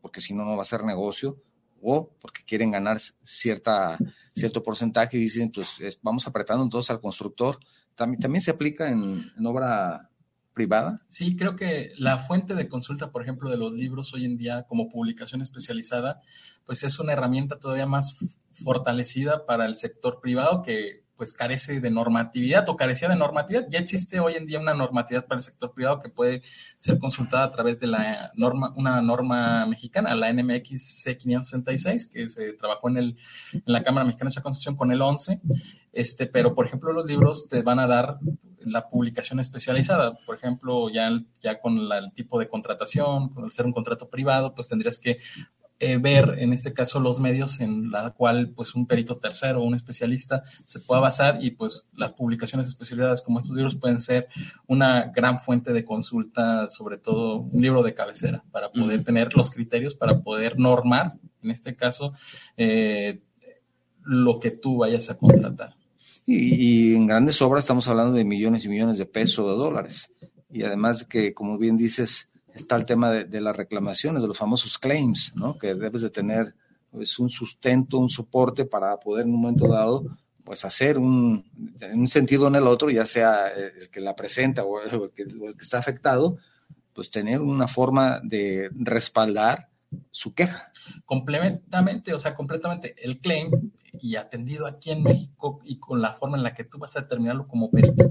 [0.00, 1.40] porque si no, no va a ser negocio,
[1.80, 3.96] o porque quieren ganar cierta,
[4.34, 7.60] cierto porcentaje y dicen, pues vamos apretando entonces al constructor.
[7.94, 10.10] También, también se aplica en obra
[10.58, 11.00] privada?
[11.06, 14.64] Sí, creo que la fuente de consulta, por ejemplo, de los libros hoy en día
[14.68, 16.20] como publicación especializada,
[16.66, 18.16] pues es una herramienta todavía más
[18.62, 23.66] fortalecida para el sector privado que pues carece de normatividad o carecía de normatividad.
[23.68, 26.42] Ya existe hoy en día una normatividad para el sector privado que puede
[26.78, 32.52] ser consultada a través de la norma, una norma mexicana, la NMX C566, que se
[32.52, 33.18] trabajó en, el,
[33.52, 35.40] en la Cámara Mexicana de Construcción con el 11.
[35.92, 38.18] Este, pero, por ejemplo, los libros te van a dar
[38.60, 40.14] la publicación especializada.
[40.24, 44.68] Por ejemplo, ya, ya con el tipo de contratación, con ser un contrato privado, pues
[44.68, 45.18] tendrías que
[45.80, 49.64] eh, ver en este caso los medios en la cual pues un perito tercero o
[49.64, 54.26] un especialista se pueda basar y pues las publicaciones especializadas como estos libros pueden ser
[54.66, 59.52] una gran fuente de consulta, sobre todo un libro de cabecera para poder tener los
[59.52, 62.12] criterios para poder normar, en este caso,
[62.56, 63.20] eh,
[64.02, 65.76] lo que tú vayas a contratar.
[66.26, 69.56] Y, y, en grandes obras estamos hablando de millones y millones de pesos o de
[69.56, 70.12] dólares.
[70.50, 72.27] Y además que, como bien dices,
[72.62, 75.58] está el tema de, las reclamaciones, de los famosos claims, ¿no?
[75.58, 76.54] Que debes de tener
[76.90, 80.04] pues, un sustento, un soporte para poder en un momento dado
[80.48, 81.44] pues hacer un,
[81.78, 85.10] en un sentido o en el otro, ya sea el que la presenta o el
[85.10, 85.24] que,
[85.60, 86.38] está afectado,
[86.94, 89.68] pues tener una forma de respaldar
[90.10, 90.72] su queja.
[91.04, 93.50] Completamente, o sea, completamente el claim
[94.00, 97.02] y atendido aquí en México y con la forma en la que tú vas a
[97.02, 98.10] determinarlo como perito,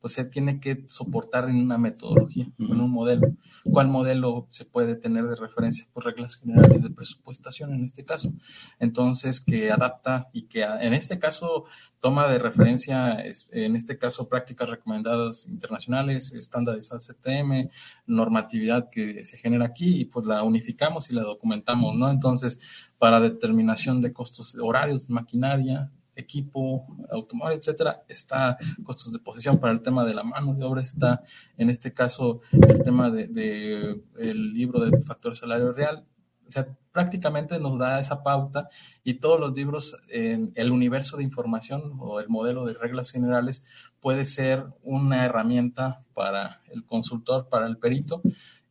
[0.00, 3.34] pues se tiene que soportar en una metodología, en un modelo.
[3.64, 5.86] ¿Cuál modelo se puede tener de referencia?
[5.92, 8.32] Pues reglas generales de presupuestación en este caso.
[8.78, 11.64] Entonces, que adapta y que en este caso
[12.00, 13.18] toma de referencia,
[13.50, 17.68] en este caso, prácticas recomendadas internacionales, estándares ACTM,
[18.06, 22.10] normatividad que se genera aquí y pues la unificamos y la documentamos, ¿no?
[22.10, 22.58] Entonces,
[22.98, 25.90] para determinación de costos horarios maquinaria,
[26.20, 30.82] equipo, automóvil, etcétera, está costos de posesión para el tema de la mano de obra,
[30.82, 31.22] está
[31.56, 36.06] en este caso el tema de, el libro de factor salario real.
[36.46, 38.68] O sea, prácticamente nos da esa pauta
[39.04, 43.64] y todos los libros en el universo de información o el modelo de reglas generales
[44.00, 48.20] puede ser una herramienta para el consultor, para el perito,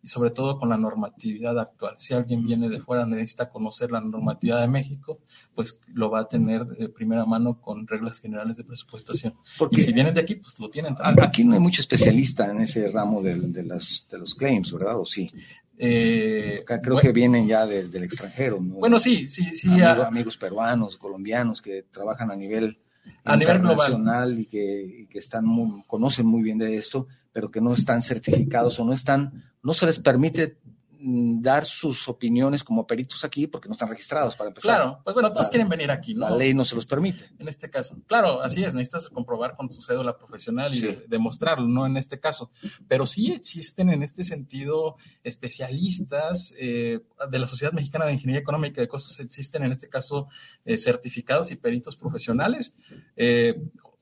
[0.02, 1.96] y sobre todo con la normatividad actual.
[1.98, 5.20] Si alguien viene de fuera necesita conocer la normatividad de México,
[5.54, 9.34] pues lo va a tener de primera mano con reglas generales de presupuestación.
[9.58, 11.28] Porque y si vienen de aquí, pues lo tienen también.
[11.28, 15.00] Aquí no hay mucho especialista en ese ramo de, de, las, de los claims, ¿verdad?
[15.00, 15.30] ¿O sí?
[15.78, 18.60] Eh, Creo que vienen ya del extranjero.
[18.62, 18.76] ¿no?
[18.76, 19.70] Bueno, sí, sí, sí.
[19.82, 22.80] amigos peruanos, colombianos que trabajan a nivel
[23.24, 25.46] a nivel global y que, que están
[25.88, 29.86] conocen muy bien de esto, pero que no están certificados o no están, no se
[29.86, 30.58] les permite
[31.02, 34.76] Mm, dar sus opiniones como peritos aquí porque no están registrados para empezar.
[34.76, 36.30] Claro, pues bueno, todos quieren venir aquí, ¿no?
[36.30, 37.24] La ley no se los permite.
[37.40, 38.02] En este caso.
[38.06, 41.86] Claro, así es, necesitas comprobar con tu cédula profesional y demostrarlo, ¿no?
[41.86, 42.52] En este caso.
[42.90, 47.00] Pero sí existen en este sentido especialistas eh,
[47.32, 50.28] de la Sociedad Mexicana de Ingeniería Económica y de Costos, existen en este caso
[50.66, 52.78] eh, certificados y peritos profesionales.
[53.16, 53.56] Eh,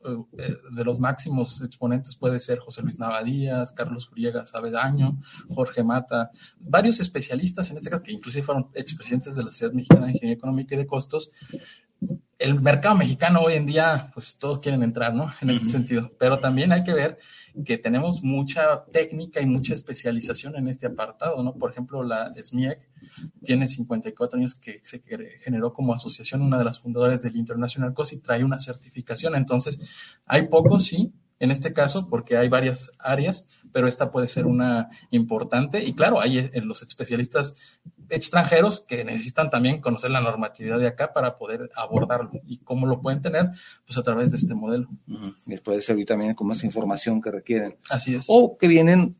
[0.07, 6.99] de los máximos exponentes puede ser José Luis Navadías, Carlos Friega Sabedaño, Jorge Mata, varios
[6.99, 10.75] especialistas en este caso, que inclusive fueron expresidentes de la Sociedad Mexicana de Ingeniería Económica
[10.75, 11.31] y de Costos.
[12.37, 15.31] El mercado mexicano hoy en día, pues todos quieren entrar, ¿no?
[15.41, 17.17] En este sentido, pero también hay que ver
[17.65, 21.53] que tenemos mucha técnica y mucha especialización en este apartado, ¿no?
[21.55, 22.87] Por ejemplo, la SMIEC
[23.43, 25.01] tiene 54 años que se
[25.43, 29.35] generó como asociación, una de las fundadoras del International COS y trae una certificación.
[29.35, 29.89] Entonces,
[30.25, 34.89] hay pocos, sí, en este caso, porque hay varias áreas, pero esta puede ser una
[35.11, 35.83] importante.
[35.83, 37.55] Y claro, hay en eh, los especialistas
[38.09, 42.31] extranjeros que necesitan también conocer la normatividad de acá para poder abordarlo.
[42.45, 43.51] ¿Y cómo lo pueden tener?
[43.85, 44.87] Pues a través de este modelo.
[45.45, 47.77] Les puede servir también como esa información que requieren.
[47.89, 48.25] Así es.
[48.27, 49.17] O que vienen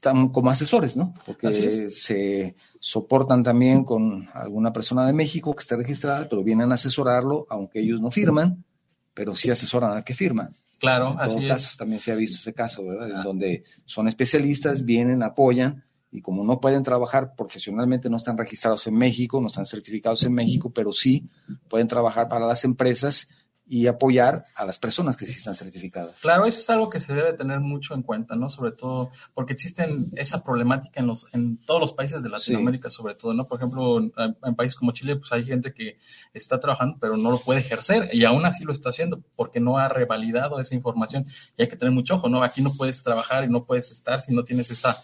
[0.00, 1.12] como asesores, ¿no?
[1.26, 6.76] Porque se soportan también con alguna persona de México que esté registrada, pero vienen a
[6.76, 8.64] asesorarlo, aunque ellos no firman,
[9.12, 10.48] pero sí asesoran al que firma.
[10.78, 11.76] Claro, así es.
[11.76, 13.10] También se ha visto ese caso, ¿verdad?
[13.10, 13.22] En ah.
[13.22, 18.94] donde son especialistas, vienen, apoyan, y como no pueden trabajar profesionalmente, no están registrados en
[18.94, 21.28] México, no están certificados en México, pero sí
[21.68, 23.28] pueden trabajar para las empresas
[23.72, 26.22] y apoyar a las personas que sí están certificadas.
[26.22, 28.48] Claro, eso es algo que se debe tener mucho en cuenta, ¿no?
[28.48, 33.14] Sobre todo porque existen esa problemática en los en todos los países de Latinoamérica, sobre
[33.14, 33.46] todo, ¿no?
[33.46, 35.98] Por ejemplo, en, países como Chile, pues hay gente que
[36.34, 39.78] está trabajando, pero no lo puede ejercer y aún así lo está haciendo porque no
[39.78, 41.24] ha revalidado esa información
[41.56, 42.42] y hay que tener mucho ojo, ¿no?
[42.42, 45.00] Aquí no puedes trabajar y no puedes estar si no tienes esa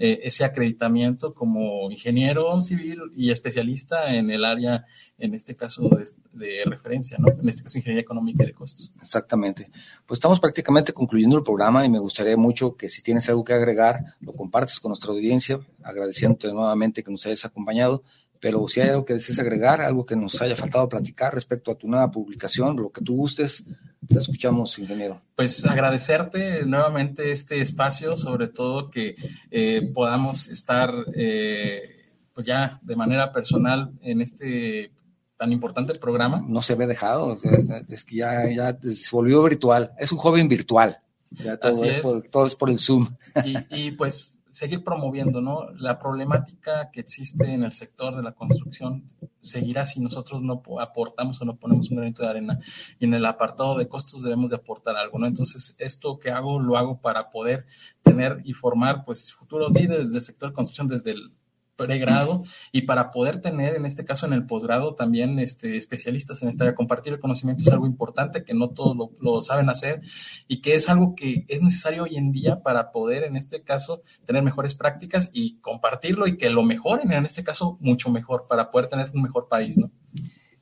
[0.00, 4.84] eh, ese acreditamiento como ingeniero civil y especialista en el área,
[5.18, 5.90] en este caso
[6.32, 7.26] de, referencia, ¿no?
[7.32, 8.92] En este caso, ingeniería económica y de costos.
[9.00, 9.68] Exactamente.
[10.06, 13.54] Pues estamos prácticamente concluyendo el programa y me gustaría mucho que si tienes algo que
[13.54, 18.04] agregar, lo compartes con nuestra audiencia, agradeciéndote nuevamente que nos hayas acompañado.
[18.38, 21.74] Pero si hay algo que desees agregar, algo que nos haya faltado platicar respecto a
[21.74, 23.64] tu nueva publicación, lo que tú gustes,
[24.08, 25.20] te escuchamos, ingeniero.
[25.36, 29.16] Pues agradecerte nuevamente este espacio, sobre todo que
[29.50, 31.82] eh, podamos estar eh,
[32.32, 34.92] pues ya de manera personal en este
[35.36, 36.44] tan importante programa.
[36.46, 37.38] No se ve dejado,
[37.88, 40.98] es que ya, ya se volvió virtual, es un joven virtual.
[41.30, 43.06] Ya todo, es, Por, todo es por el Zoom.
[43.70, 45.70] Y, pues seguir promoviendo, ¿no?
[45.72, 49.04] La problemática que existe en el sector de la construcción
[49.40, 52.58] seguirá si nosotros no aportamos o no ponemos un granito de arena.
[52.98, 55.26] Y en el apartado de costos debemos de aportar algo, ¿no?
[55.26, 57.66] Entonces, esto que hago, lo hago para poder
[58.02, 61.32] tener y formar, pues, futuros líderes del sector de construcción desde el
[61.78, 66.48] pregrado y para poder tener, en este caso en el posgrado, también este, especialistas en
[66.50, 66.74] esta área.
[66.74, 70.02] Compartir el conocimiento es algo importante que no todos lo, saben hacer
[70.48, 74.02] y que es algo que es necesario hoy en día para poder, en este caso,
[74.26, 78.70] tener mejores prácticas y compartirlo y que lo mejoren, en este caso, mucho mejor para
[78.70, 79.90] poder tener un mejor país, ¿no?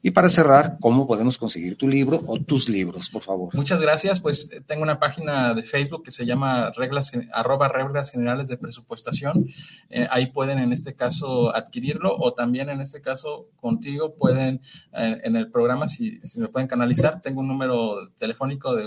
[0.07, 3.53] Y para cerrar, ¿cómo podemos conseguir tu libro o tus libros, por favor?
[3.57, 4.21] Muchas gracias.
[4.21, 8.57] Pues eh, tengo una página de Facebook que se llama reglas, arroba reglas generales de
[8.57, 9.49] presupuestación.
[9.91, 14.61] Eh, ahí pueden en este caso adquirirlo o también en este caso contigo pueden
[14.93, 18.87] eh, en el programa, si, me pueden canalizar, tengo un número telefónico de,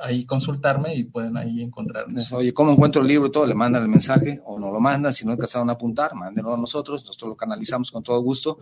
[0.00, 2.22] ahí consultarme y pueden ahí encontrarme.
[2.32, 3.30] Oye, ¿cómo encuentro el libro?
[3.30, 5.12] Todo, le mandan el mensaje o no lo mandan.
[5.12, 7.04] Si no alcanzaron a apuntar, mándenlo a nosotros.
[7.04, 8.58] Nosotros lo canalizamos con todo gusto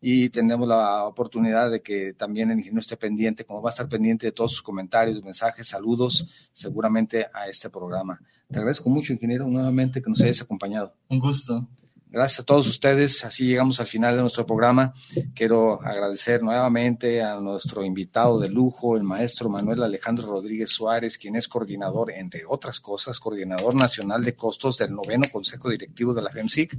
[0.00, 3.88] y tenemos la oportunidad de que también el ingeniero esté pendiente, como va a estar
[3.88, 8.20] pendiente de todos sus comentarios, mensajes, saludos, seguramente a este programa.
[8.48, 10.94] Te agradezco mucho, ingeniero, nuevamente que nos hayas acompañado.
[11.08, 11.66] Un gusto.
[12.08, 13.24] Gracias a todos ustedes.
[13.24, 14.94] Así llegamos al final de nuestro programa.
[15.34, 21.34] Quiero agradecer nuevamente a nuestro invitado de lujo, el maestro Manuel Alejandro Rodríguez Suárez, quien
[21.34, 26.30] es coordinador, entre otras cosas, coordinador nacional de costos del noveno Consejo Directivo de la
[26.30, 26.78] FEMSIC,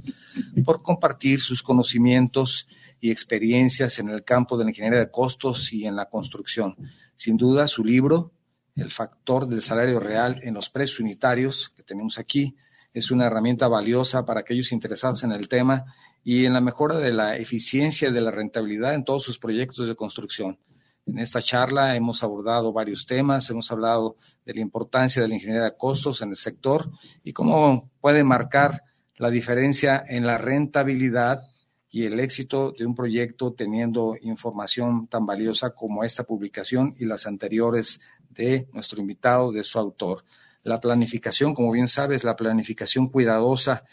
[0.64, 2.66] por compartir sus conocimientos
[2.98, 6.74] y experiencias en el campo de la ingeniería de costos y en la construcción.
[7.16, 8.32] Sin duda, su libro,
[8.74, 12.56] El factor del salario real en los precios unitarios, que tenemos aquí,
[12.98, 15.84] es una herramienta valiosa para aquellos interesados en el tema
[16.24, 19.86] y en la mejora de la eficiencia y de la rentabilidad en todos sus proyectos
[19.86, 20.58] de construcción.
[21.06, 25.64] En esta charla hemos abordado varios temas, hemos hablado de la importancia de la ingeniería
[25.64, 26.90] de costos en el sector
[27.24, 28.82] y cómo puede marcar
[29.16, 31.42] la diferencia en la rentabilidad
[31.90, 37.26] y el éxito de un proyecto teniendo información tan valiosa como esta publicación y las
[37.26, 40.24] anteriores de nuestro invitado, de su autor.
[40.62, 43.84] La planificación, como bien sabes, la planificación cuidadosa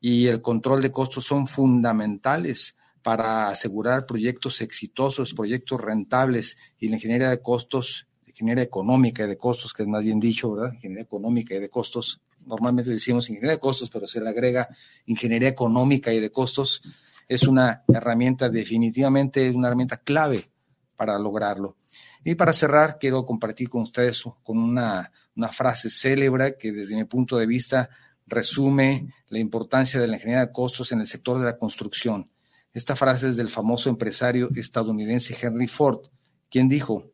[0.00, 6.96] y el control de costos son fundamentales para asegurar proyectos exitosos, proyectos rentables y la
[6.96, 10.72] ingeniería de costos, ingeniería económica y de costos, que es más bien dicho, ¿verdad?
[10.72, 12.20] Ingeniería económica y de costos.
[12.46, 14.68] Normalmente decimos ingeniería de costos, pero se le agrega
[15.06, 16.82] ingeniería económica y de costos.
[17.28, 20.50] Es una herramienta definitivamente, una herramienta clave
[20.96, 21.76] para lograrlo.
[22.24, 27.04] Y para cerrar, quiero compartir con ustedes con una, una frase célebre que desde mi
[27.04, 27.90] punto de vista
[28.26, 32.30] resume la importancia de la ingeniería de costos en el sector de la construcción.
[32.72, 36.06] Esta frase es del famoso empresario estadounidense Henry Ford,
[36.50, 37.12] quien dijo,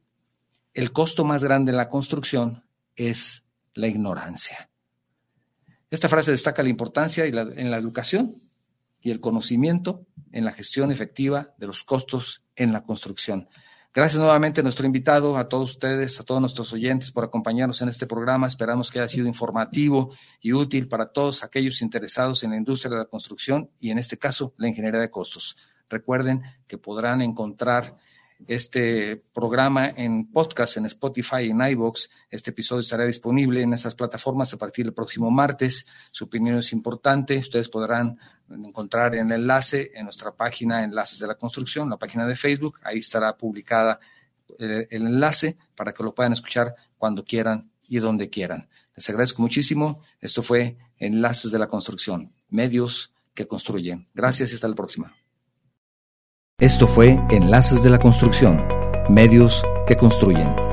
[0.73, 3.45] el costo más grande en la construcción es
[3.75, 4.71] la ignorancia.
[5.91, 8.37] Esta frase destaca la importancia en la educación
[9.03, 13.49] y el conocimiento en la gestión efectiva de los costos en la construcción.
[13.93, 17.89] Gracias nuevamente a nuestro invitado, a todos ustedes, a todos nuestros oyentes por acompañarnos en
[17.89, 18.47] este programa.
[18.47, 22.99] Esperamos que haya sido informativo y útil para todos aquellos interesados en la industria de
[22.99, 25.57] la construcción y en este caso la ingeniería de costos.
[25.89, 27.97] Recuerden que podrán encontrar
[28.47, 32.09] este programa en podcast, en Spotify, en iVoox.
[32.31, 35.87] Este episodio estará disponible en esas plataformas a partir del próximo martes.
[36.11, 37.39] Su opinión es importante.
[37.39, 38.19] Ustedes podrán
[38.51, 42.81] encontrar el enlace en nuestra página Enlaces de la Construcción, la página de Facebook.
[42.83, 44.01] Ahí estará publicada
[44.59, 48.69] el, el enlace para que lo puedan escuchar cuando quieran y donde quieran.
[48.97, 50.01] Les agradezco muchísimo.
[50.21, 54.09] Esto fue Enlaces de la Construcción, medios que construyen.
[54.15, 55.15] Gracias y hasta la próxima.
[56.61, 58.63] Esto fue Enlaces de la Construcción,
[59.09, 60.70] medios que construyen.